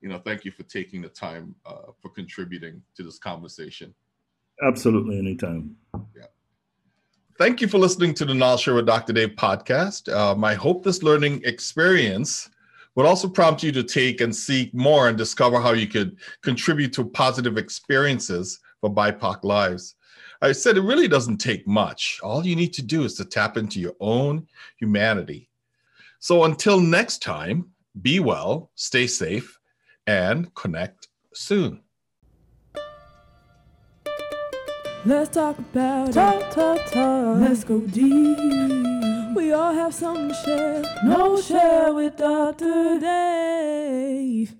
you 0.00 0.08
know, 0.08 0.18
thank 0.18 0.44
you 0.44 0.50
for 0.50 0.62
taking 0.64 1.02
the 1.02 1.08
time 1.08 1.54
uh, 1.66 1.92
for 2.00 2.08
contributing 2.10 2.82
to 2.96 3.02
this 3.02 3.18
conversation. 3.18 3.94
Absolutely, 4.62 5.18
anytime. 5.18 5.76
Yeah. 6.16 6.24
Thank 7.36 7.60
you 7.60 7.68
for 7.68 7.78
listening 7.78 8.14
to 8.14 8.24
the 8.24 8.34
Knowledge 8.34 8.62
Share 8.62 8.74
with 8.74 8.86
Dr. 8.86 9.12
Dave 9.12 9.30
podcast. 9.30 10.12
Um, 10.12 10.42
I 10.42 10.54
hope 10.54 10.82
this 10.82 11.02
learning 11.02 11.42
experience 11.44 12.50
would 12.96 13.06
also 13.06 13.28
prompt 13.28 13.62
you 13.62 13.70
to 13.70 13.84
take 13.84 14.20
and 14.20 14.34
seek 14.34 14.74
more 14.74 15.08
and 15.08 15.16
discover 15.16 15.60
how 15.60 15.72
you 15.72 15.86
could 15.86 16.16
contribute 16.42 16.92
to 16.94 17.04
positive 17.04 17.56
experiences 17.56 18.58
for 18.80 18.94
BIPOC 18.94 19.44
lives. 19.44 19.94
I 20.40 20.52
said 20.52 20.76
it 20.76 20.82
really 20.82 21.08
doesn't 21.08 21.38
take 21.38 21.66
much. 21.66 22.20
All 22.22 22.46
you 22.46 22.54
need 22.54 22.72
to 22.74 22.82
do 22.82 23.04
is 23.04 23.14
to 23.14 23.24
tap 23.24 23.56
into 23.56 23.80
your 23.80 23.94
own 24.00 24.46
humanity. 24.78 25.48
So 26.20 26.44
until 26.44 26.80
next 26.80 27.22
time, 27.22 27.70
be 28.02 28.20
well, 28.20 28.70
stay 28.74 29.06
safe, 29.06 29.58
and 30.06 30.54
connect 30.54 31.08
soon. 31.34 31.82
Let's 35.04 35.30
talk 35.30 35.58
about 35.58 36.12
talk, 36.12 36.50
talk, 36.50 36.84
talk. 36.86 37.38
Let's 37.38 37.64
go 37.64 37.80
deep. 37.80 38.38
We 39.36 39.52
all 39.52 39.72
have 39.72 39.94
something 39.94 40.28
to 40.28 40.34
share. 40.34 40.82
No 41.04 41.40
share 41.40 41.94
with 41.94 42.16
Dr. 42.16 42.98
Dave. 43.00 44.54